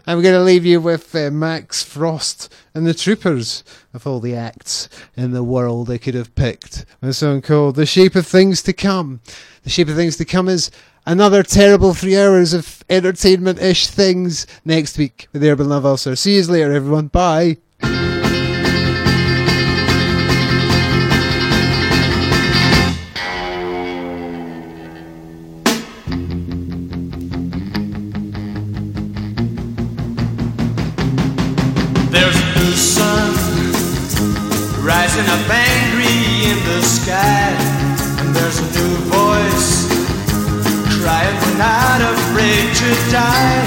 [0.05, 4.35] I'm going to leave you with uh, Max Frost and the Troopers of all the
[4.35, 6.85] acts in the world they could have picked.
[7.01, 9.21] A song called The Shape of Things to Come.
[9.63, 10.69] The Shape of Things to Come is
[11.05, 16.17] another terrible three hours of entertainment ish things next week with the Urban Love Ulcer.
[16.17, 17.07] See you later, everyone.
[17.07, 17.57] Bye.
[43.13, 43.62] Die.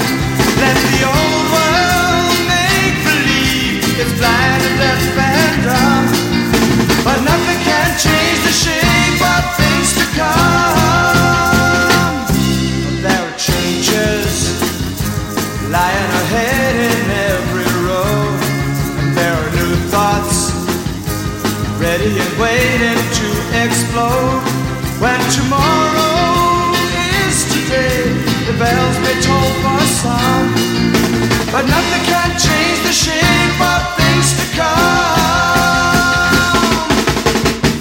[31.49, 35.07] But nothing can change the shape of things to come.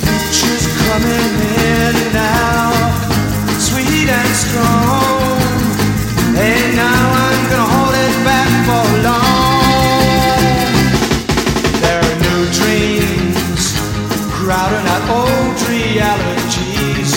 [0.07, 1.35] Future's coming
[1.67, 2.71] in now,
[3.59, 5.43] sweet and strong.
[6.39, 10.71] Hey, now I'm gonna hold it back for long.
[11.83, 13.75] There are new dreams
[14.31, 17.11] crowding out old realities.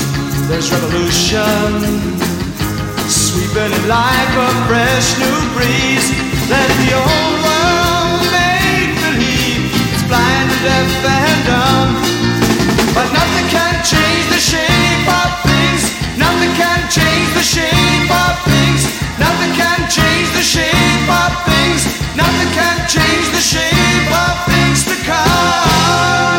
[0.49, 2.09] There's revolution
[3.07, 6.28] sweeping in like a fresh new breeze.
[6.49, 11.91] The old world make believe it's blind deaf and dumb.
[12.97, 15.93] But nothing can change the shape of things.
[16.17, 18.81] Nothing can change the shape of things.
[19.21, 21.85] Nothing can change the shape of things.
[22.17, 26.38] Nothing can change the shape of things to come.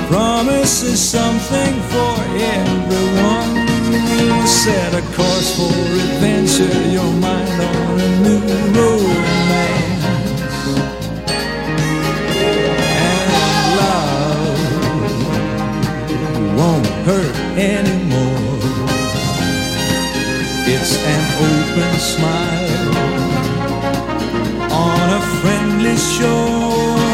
[0.10, 2.16] promises something for
[2.56, 3.54] everyone.
[4.48, 5.74] Set a course for
[6.06, 8.42] adventure, your mind on a new
[8.78, 10.06] romance.
[13.08, 13.28] And
[13.80, 14.62] love
[16.58, 18.31] won't hurt anymore.
[20.84, 22.96] It's an open smile
[24.74, 27.11] on a friendly shore.